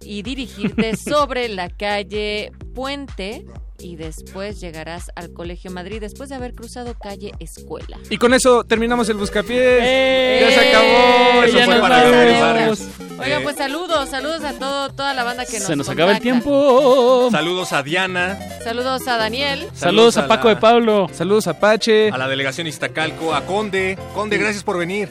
[0.00, 3.46] y dirigirte sobre la calle Puente
[3.78, 7.98] y después llegarás al Colegio Madrid después de haber cruzado calle Escuela.
[8.08, 9.60] Y con eso terminamos el buscapiés.
[9.82, 10.38] ¡Eh!
[10.40, 11.42] Ya se acabó.
[11.44, 12.78] Eso Ya fue para Gabriel
[13.22, 16.18] Eh, pues saludos, saludos a todo, toda la banda que nos Se nos acaba el
[16.18, 16.22] contacta.
[16.22, 17.28] tiempo.
[17.30, 19.68] Saludos a Diana, Saludos a Daniel.
[19.74, 21.06] Saludos a Paco la- de Pablo.
[21.12, 22.08] Saludos a Pache.
[22.10, 23.98] a la delegación Iztacalco, a Conde.
[24.14, 25.10] Conde, gracias por venir.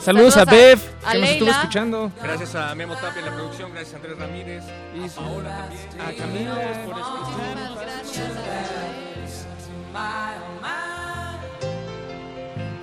[0.00, 1.60] Saludos a Bev, a que nos estuvo Leila.
[1.60, 2.12] escuchando.
[2.22, 6.00] Gracias a Memo Tapia en la producción, gracias a Andrés Ramírez, a Paola también.
[6.00, 6.54] A Camila
[6.86, 6.96] por